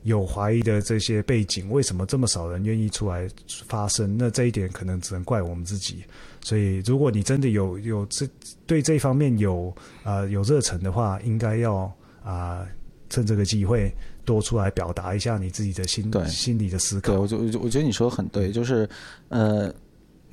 [0.03, 3.27] 有怀疑的这些背景，为什么这么少人愿意出来
[3.67, 4.15] 发声？
[4.17, 6.03] 那这一点可能只能怪我们自己。
[6.43, 8.27] 所以，如果你真的有有这
[8.65, 9.73] 对这方面有
[10.03, 11.83] 呃有热忱的话，应该要
[12.23, 12.67] 啊、呃、
[13.09, 13.93] 趁这个机会。”
[14.23, 17.13] 多出来表达一下你自己的心对心里的思考。
[17.13, 18.87] 对，我就我觉得你说的很对，就是
[19.29, 19.73] 呃，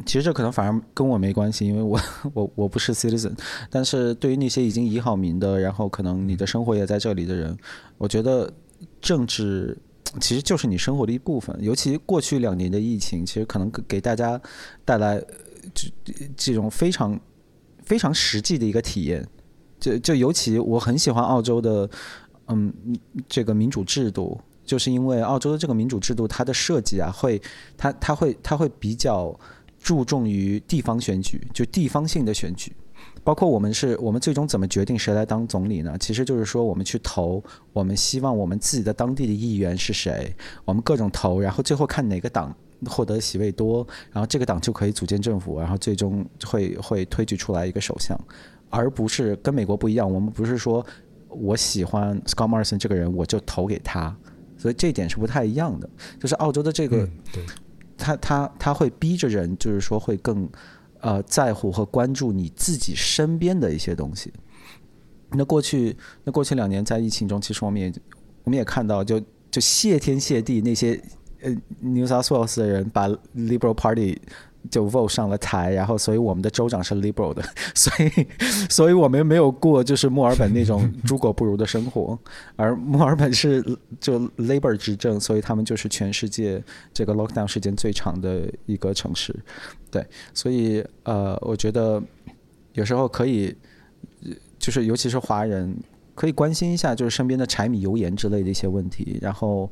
[0.05, 1.99] 其实这可能反而跟我没关系，因为我
[2.35, 3.33] 我我不是 citizen。
[3.71, 7.57] 但是对于那些已经移好民的，然后可能你的生活也在这里的人，
[7.97, 8.53] 我觉得
[9.01, 9.77] 政治
[10.21, 11.57] 其实就是你生活的一部分。
[11.61, 14.41] 尤其过去两年的疫情，其实可能给大家
[14.85, 15.23] 带来
[15.75, 15.89] 这
[16.37, 17.19] 这种非常
[17.83, 19.27] 非常实际的一个体验。
[19.81, 21.89] 就就尤其我很喜欢澳洲的。
[22.51, 22.73] 嗯，
[23.29, 27.39] 这个民主制度，就是因为澳洲的这个民主制度，它的设计啊，会，
[27.77, 29.39] 它它会它会比较
[29.79, 32.73] 注重于地方选举，就地方性的选举，
[33.25, 35.97] 包括我们是我们最终怎么决定谁来当总理呢？
[35.99, 37.43] 其实就是说，我们去投，
[37.73, 42.55] 我们希望我们自己的当地的议员是谁，我们各种投，然后最后看哪个党
[42.87, 48.19] 获得席位多，然后这个党就可以组建政府，然后最终会会推举出来一个首相，
[48.71, 50.85] 而不是跟美国不一样，我们不是说。
[51.31, 54.17] 我喜欢 Scott Morrison 这个人，我就投给他，
[54.57, 55.89] 所以这一点是不太一样的。
[56.19, 57.45] 就是澳洲的这个，嗯、对，
[57.99, 60.49] 他他他会逼着人，就是说会更
[61.01, 64.33] 呃在乎和关注你自己身边的一些东西。
[65.31, 67.93] 那过去那过去两年在疫情中，其实我们也
[68.45, 69.21] 我们也看到就，
[69.51, 71.01] 就谢天谢地那些
[71.43, 74.21] 呃 New South Wales 的人把 Liberal Party。
[74.71, 77.43] 就 vote 上了台，然后所以我们的州长是 liberal 的，
[77.75, 78.27] 所以
[78.69, 82.19] 所以我们没有过就是墨尔本那种 猪狗不如的生活，
[82.57, 83.63] 而墨尔本是
[84.01, 86.63] 就 Labor 执政，所以他们就是全世界
[86.93, 89.35] 这个 lockdown 时间最长的一个城市，
[89.91, 90.05] 对，
[90.35, 92.03] 所以呃，我觉得
[92.75, 93.55] 有时候可以，
[94.59, 95.75] 就是尤其是华人
[96.15, 99.71] 可以关心一下，就是身边的柴米油盐之类的一些问题，然后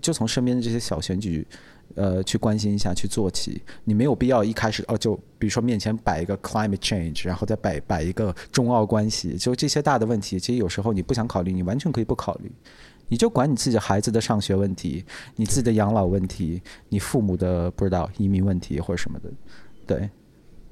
[0.00, 1.46] 就从身边的这些小选举。
[1.94, 3.60] 呃，去关心一下，去做起。
[3.84, 12.52] 你没有必要一开始哦，就比如说面前摆一个 climate change，然后再摆摆一个中澳关系，就这些大的问题，其实有时候你不想考虑，你完全可以不考虑。
[13.08, 15.04] 你就管你自己孩子的上学问题，
[15.36, 19.30] 你自己的养老问题，你父母的不知道移民问题或者什么的。
[19.86, 20.10] 对，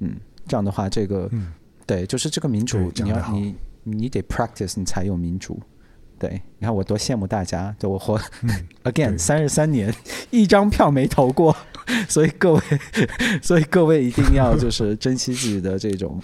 [0.00, 0.14] 嗯，
[0.46, 1.52] 这样的话，这个，嗯、
[1.86, 3.54] 对，就是这个民主，你要你
[3.84, 5.58] 你得 practice，你才有民主。
[6.18, 8.48] 对，你看我多羡慕大家，就我活、嗯、
[8.84, 9.94] again 三十三年，
[10.30, 11.54] 一张票没投过，
[12.08, 12.60] 所以各位，
[13.42, 16.20] 所以各位一定要就是 珍惜自己的这种，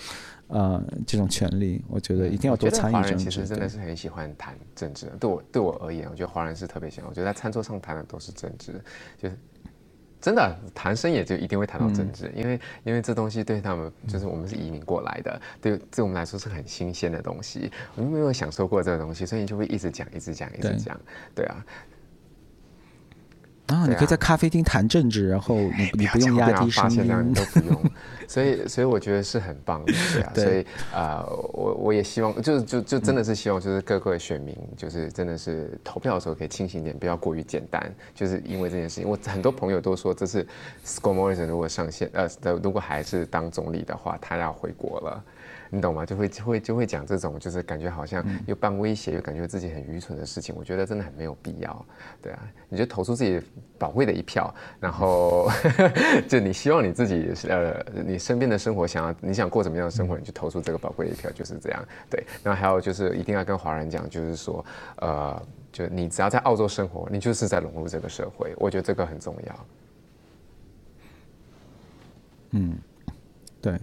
[0.48, 1.84] 呃，这种权利。
[1.88, 3.24] 我觉得一定要多参与政治。
[3.24, 7.08] 其实真的是很喜欢谈政治，对我对我而言，我觉得华人是特别喜欢。
[7.10, 8.72] 我觉得在餐桌上谈的都是政治，
[9.20, 9.38] 就是。
[10.22, 20.98] 真的谈生也就一定会谈到政治，嗯、因为因为这东西对他们就是我们是移民过来的，对对我们来说是很新鲜的东西，我们没有享受过这个东西，所以就会一直讲，一直讲，一直讲，
[21.34, 21.66] 对，对啊。
[23.72, 27.82] 啊，你可以在咖啡厅谈政治，然后你你不用压低声音，都不用，
[28.28, 30.60] 所以所以我觉得是很棒的，对啊，所以
[30.92, 40.46] 啊、呃，我我也希望，就就就真的是希望，就是各个选民，就是真的是投票的时候可以清醒一点，不要过于简单，就是因为这件事情，我很多朋友都说，这次
[40.84, 42.28] Scott Morrison 如果上线，呃，
[42.62, 45.24] 如果还是当总理的话，他要回国了。
[45.74, 46.04] 你懂吗？
[46.04, 50.54] 就会就会就会讲这种，就是感觉好像又半威胁，又感觉自己很愚蠢的事情。
[50.54, 51.86] 我觉得真的很没有必要，
[52.20, 52.38] 对啊。
[52.68, 53.40] 你就投出自己
[53.78, 55.50] 宝贵的一票，然后
[56.28, 61.82] 就你希望你自己呃，你身边的生活想要你想过什么样的生活，你就投出这个宝贵的一票，就是这样。
[62.10, 62.22] 对。
[62.42, 64.62] 然后还有就是一定要跟华人讲，就是说
[64.96, 65.42] 呃，
[65.72, 68.52] 就你只要在澳洲生活，你就是在融入这个社会。
[68.58, 69.66] 我觉得这个很重要。
[72.54, 72.76] 嗯，
[73.62, 73.78] 对，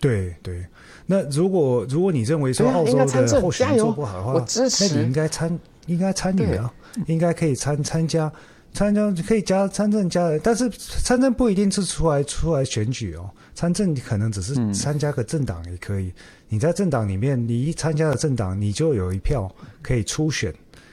[0.00, 0.64] 对对。
[1.06, 3.06] 那如果如果你认为说澳洲的
[3.40, 6.72] 候选人做不好的话，我支持，那你应该参应该参与啊，
[7.06, 8.30] 应该可以参参加
[8.72, 16.06] 参加可以加参政加，但是参政不一定是出来出来选举哦，参政可能只是参加个政党也可以。
[16.06, 16.12] 嗯、
[16.48, 19.48] 你在政党里面，你一参加了政党，你就有一票
[19.80, 20.52] 可以初选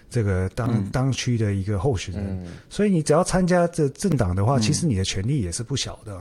[0.10, 6.18] 这个当、嗯、当区的一个候选人，嗯、所以你只要参加这政党的话，其实你的权力也是不小的。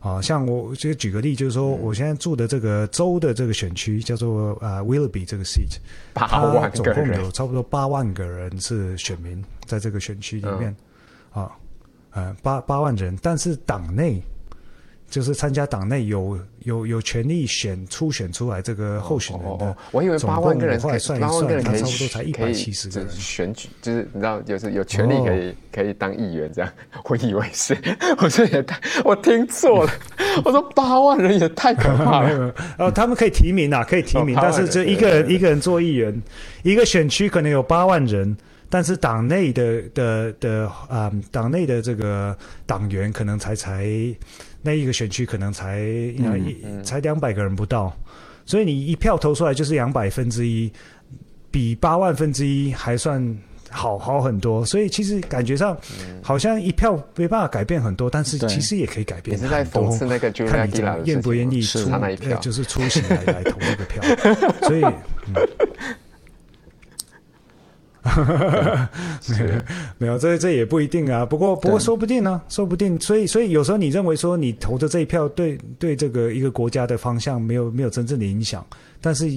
[0.00, 5.78] 啊，像我就举个例，就是说，我现在住的这个州的这个选区叫做啊 Willoughby 这个 seat，
[6.12, 10.74] 八万总共有差不多八万个人是选民在这个选区里面，
[11.32, 11.50] 啊，
[12.10, 14.22] 呃，八八万人，但是党内
[15.16, 26.70] 就是参加党内有有有权利选初选出来这个候选人的，我以为八万个人可以，八万个人差不多才一百七十个人选举，就是你知道，就是有权利可以可以当议员这样。
[27.08, 27.74] 我以为是，
[28.20, 29.92] 我说也太，我听错了。
[30.44, 32.54] 我说八万人也太可怕了。
[32.76, 36.22] 哦，他们可以提名啊，可以提名，但是就一个人一个人做议员，
[36.62, 38.36] 一个选区可能有八万人。
[38.68, 42.36] 但是党内的的的啊，党内的这个
[42.66, 43.86] 党员可能才才
[44.66, 46.20] 那一个选区可能才一、
[46.64, 47.96] 嗯、才两百个人不到，
[48.44, 50.68] 所以你一票投出来就是两百分之一，
[51.50, 53.38] 比八万分之一还算
[53.70, 54.66] 好好很多。
[54.66, 55.78] 所以其实感觉上
[56.20, 59.56] 好像一票没办法改变很多，但是其实也可以改变很多。
[59.56, 64.02] 你是在讽刺那个看你愿不愿意出那一票，就是出行来来投这个票。
[64.66, 64.82] 所以。
[64.82, 65.48] 嗯
[69.28, 69.62] 没有，
[69.98, 71.24] 没有，这这也不一定啊。
[71.24, 72.98] 不过，不过说不定呢、啊，说不定。
[73.00, 78.64] 所以，所以有时候你认为说你投的这一票对对这个一个国家的方向没有没有真正的影响，
[79.00, 79.30] 但是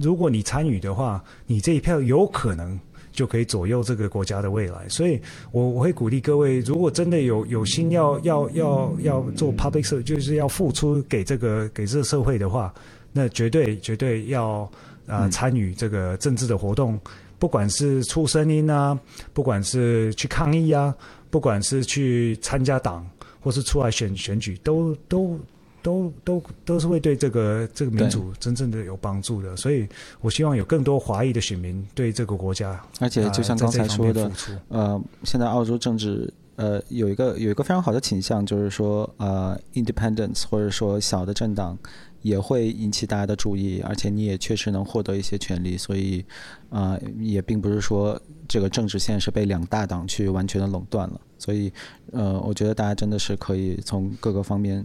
[0.00, 2.78] 如果你参与的话，你这一票有可能
[3.12, 4.88] 就可以左右这个国家的未来。
[4.88, 5.20] 所以
[5.50, 12.72] 我我会鼓励各位，如果真的有有心要要要要做 public service，就是要付出给这个给这个社会的话，
[13.12, 14.60] 那绝对绝对要
[15.06, 16.98] 啊、呃、参与这个政治的活动。
[17.40, 18.96] 不管是出声音啊，
[19.32, 20.94] 不管是去抗议啊，
[21.30, 23.04] 不管是去参加党，
[23.40, 25.40] 或是出来选选举，都都
[25.80, 29.56] 都都都是会对这个这个民主真正的有帮助的。
[29.56, 29.88] 所以
[30.20, 34.30] 我希望有更多华裔的选民对这个国家，而且就像刚才说的，
[34.68, 41.78] 呃，现在澳洲政治呃有一个有一个非常好的倾向，就是说呃，independence 或者说小的政党。
[42.22, 46.24] 也会引起大家的注意，而且你也确实能获得一些权利，所以，
[46.68, 51.72] 啊、呃，也并不是说这个政治现在是被两大党去完全的垄断了，所以，
[52.12, 54.80] 呃，我觉得大家真的是可以从各个方面，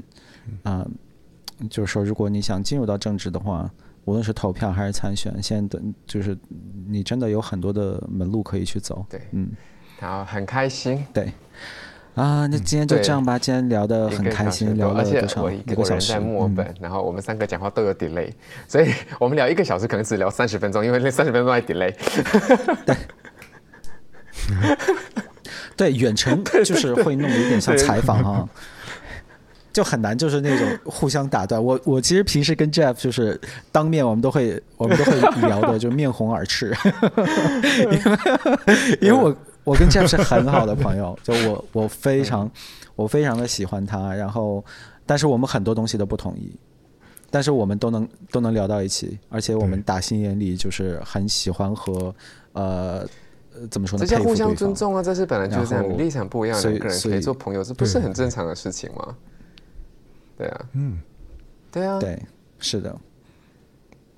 [0.64, 0.88] 啊、
[1.60, 3.70] 呃，就是说，如果你想进入到政治的话，
[4.06, 6.38] 无论是投票还是参选，现在的就是
[6.88, 9.06] 你真的有很多的门路可以去走。
[9.10, 9.50] 对，嗯，
[10.00, 11.06] 好，很开心。
[11.14, 11.32] 对。
[12.16, 13.38] 啊，那今天就这样吧。
[13.38, 15.52] 今天聊得很开心，聊了多少？
[15.52, 16.14] 一个小时。
[16.14, 18.32] 在墨尔本，然后我们三个讲话都有 delay，
[18.70, 18.90] 所以
[19.20, 21.94] 我们聊一个小时可能只聊三十分钟，因为那三十分钟还 delay。
[22.86, 22.96] 对，
[25.76, 28.48] 对，远程 就是会弄得有点像采访啊，
[29.76, 31.64] 就很难，就是那种互相打断。
[31.64, 33.40] 我我其实平时跟 Jeff 就是
[33.72, 36.74] 当面，我们都会我们都会聊的 就面红耳赤，
[37.92, 39.36] 因为因为我。
[39.66, 42.48] 我跟 Jeff 是很好的朋友， 就我我非常
[42.96, 44.64] 我非常的喜欢他，然后
[45.08, 46.56] 但是我们很多东西都不统一，
[47.32, 52.14] 但是我们都能都能聊到一起，而且我们打心眼里就是很喜欢和
[52.54, 53.04] 呃
[53.72, 54.06] 怎么说呢？
[54.06, 59.16] 这叫互相尊重啊，这是本来就是这样，立场不一样两个人可以做朋友，这不是很正常的事情吗？
[60.38, 60.98] 对啊，嗯，
[61.72, 62.22] 对啊，对，
[62.60, 62.96] 是的，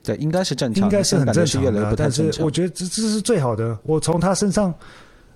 [0.03, 4.73] 对，应该是正常，应该是很正常的，但是我觉得这这是最好的，我从他身上。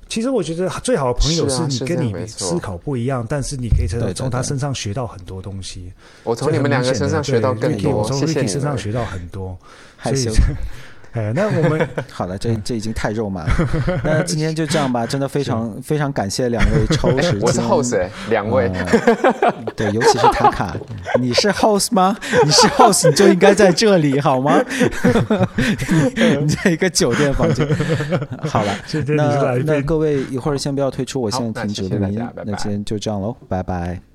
[0.09, 5.89] 其实我觉得最好的朋友是你跟你思考不一样，但是你可以从从他身上学到很多东西。
[6.25, 9.57] 我从你们两个身上学到更多，我从 Ricky 身上学到很多。
[9.95, 10.29] 害羞。
[11.13, 13.49] 哎，那我们 好了，这这已经太肉麻了。
[14.03, 17.41] 那今天就这样吧，真的非常非常感谢两位超时间。
[17.41, 18.71] 我是 host，两位。
[19.75, 20.75] 对，尤其是塔卡，
[21.19, 22.15] 你是 host 吗？
[22.45, 24.59] 你是 host，你就应该在这里好吗？
[26.41, 27.67] 你在一个酒店房间。
[28.47, 28.73] 好了，
[29.07, 32.25] 那那各位一会儿先不要退出，我现在停止录音。
[32.45, 34.10] 那今天就这样喽，拜拜。